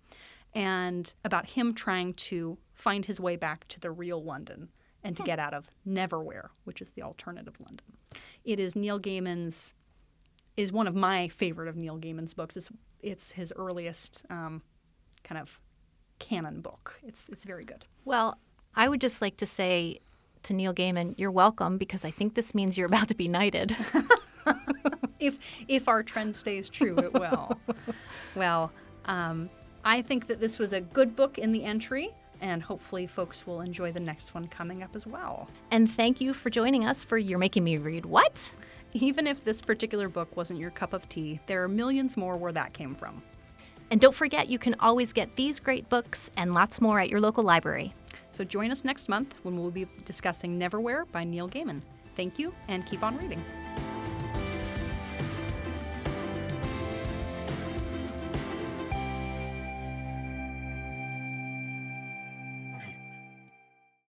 and 0.54 1.14
about 1.24 1.46
him 1.46 1.74
trying 1.74 2.14
to 2.14 2.58
find 2.74 3.06
his 3.06 3.20
way 3.20 3.36
back 3.36 3.68
to 3.70 3.80
the 3.80 3.92
real 3.92 4.24
London 4.24 4.70
and 5.04 5.16
to 5.18 5.24
get 5.24 5.40
out 5.40 5.54
of 5.54 5.68
Neverwhere, 5.88 6.50
which 6.66 6.82
is 6.82 6.92
the 6.92 7.02
alternative 7.02 7.56
London. 7.60 7.86
It 8.44 8.60
is 8.60 8.76
Neil 8.76 9.00
Gaiman's 9.00 9.74
is 10.58 10.72
one 10.72 10.88
of 10.88 10.96
my 10.96 11.28
favorite 11.30 11.70
of 11.70 11.76
Neil 11.76 11.98
Gaiman's 11.98 12.34
books. 12.34 12.58
It's 12.58 12.70
it's 13.02 13.32
his 13.32 13.54
earliest 13.56 14.26
um, 14.30 14.62
kind 15.24 15.40
of 15.40 15.60
canon 16.20 16.62
book. 16.62 17.00
It's 17.04 17.30
it's 17.30 17.46
very 17.46 17.66
good. 17.66 17.86
Well, 18.06 18.38
I 18.76 18.90
would 18.90 19.02
just 19.02 19.22
like 19.22 19.38
to 19.38 19.46
say 19.46 20.00
to 20.44 20.54
Neil 20.54 20.74
Gaiman, 20.74 21.16
you're 21.18 21.32
welcome 21.32 21.78
because 21.78 22.06
I 22.06 22.12
think 22.12 22.36
this 22.36 22.54
means 22.56 22.78
you're 22.78 22.88
about 22.88 23.08
to 23.10 23.16
be 23.16 23.28
knighted. 23.28 23.76
If 25.20 25.64
if 25.68 25.88
our 25.88 26.02
trend 26.02 26.36
stays 26.36 26.68
true, 26.68 26.98
it 26.98 27.14
will. 27.14 27.60
well, 28.36 28.72
um, 29.06 29.52
I 29.86 30.02
think 30.02 30.26
that 30.26 30.40
this 30.40 30.58
was 30.58 30.74
a 30.74 30.82
good 30.82 31.16
book 31.16 31.38
in 31.38 31.52
the 31.52 31.64
entry, 31.64 32.10
and 32.42 32.62
hopefully, 32.62 33.06
folks 33.06 33.46
will 33.46 33.62
enjoy 33.62 33.92
the 33.92 34.00
next 34.00 34.34
one 34.34 34.48
coming 34.48 34.82
up 34.82 34.96
as 34.96 35.06
well. 35.06 35.48
and 35.70 35.90
thank 35.92 36.20
you 36.22 36.34
for 36.34 36.50
joining 36.50 36.86
us 36.86 37.04
for 37.04 37.20
You're 37.20 37.38
Making 37.38 37.64
Me 37.64 37.78
Read 37.78 38.04
What? 38.04 38.52
Even 38.94 39.28
if 39.28 39.46
this 39.46 39.62
particular 39.62 40.10
book 40.10 40.36
wasn't 40.36 40.60
your 40.60 40.72
cup 40.72 40.92
of 40.94 41.08
tea, 41.08 41.40
there 41.46 41.64
are 41.64 41.70
millions 41.70 42.18
more 42.18 42.36
where 42.36 42.52
that 42.52 42.74
came 42.74 42.96
from. 42.96 43.22
And 43.92 44.02
don't 44.02 44.16
forget, 44.16 44.50
you 44.50 44.58
can 44.58 44.74
always 44.80 45.14
get 45.14 45.36
these 45.36 45.60
great 45.60 45.88
books 45.88 46.32
and 46.36 46.56
lots 46.56 46.82
more 46.82 47.00
at 47.00 47.10
your 47.10 47.22
local 47.22 47.44
library. 47.44 47.94
So 48.32 48.44
join 48.44 48.72
us 48.72 48.84
next 48.86 49.10
month 49.10 49.36
when 49.44 49.58
we'll 49.58 49.72
be 49.72 49.88
discussing 50.06 50.60
Neverwhere 50.60 51.12
by 51.12 51.24
Neil 51.24 51.50
Gaiman. 51.50 51.82
Thank 52.16 52.40
you, 52.40 52.54
and 52.68 52.86
keep 52.86 53.04
on 53.04 53.18
reading. 53.18 53.42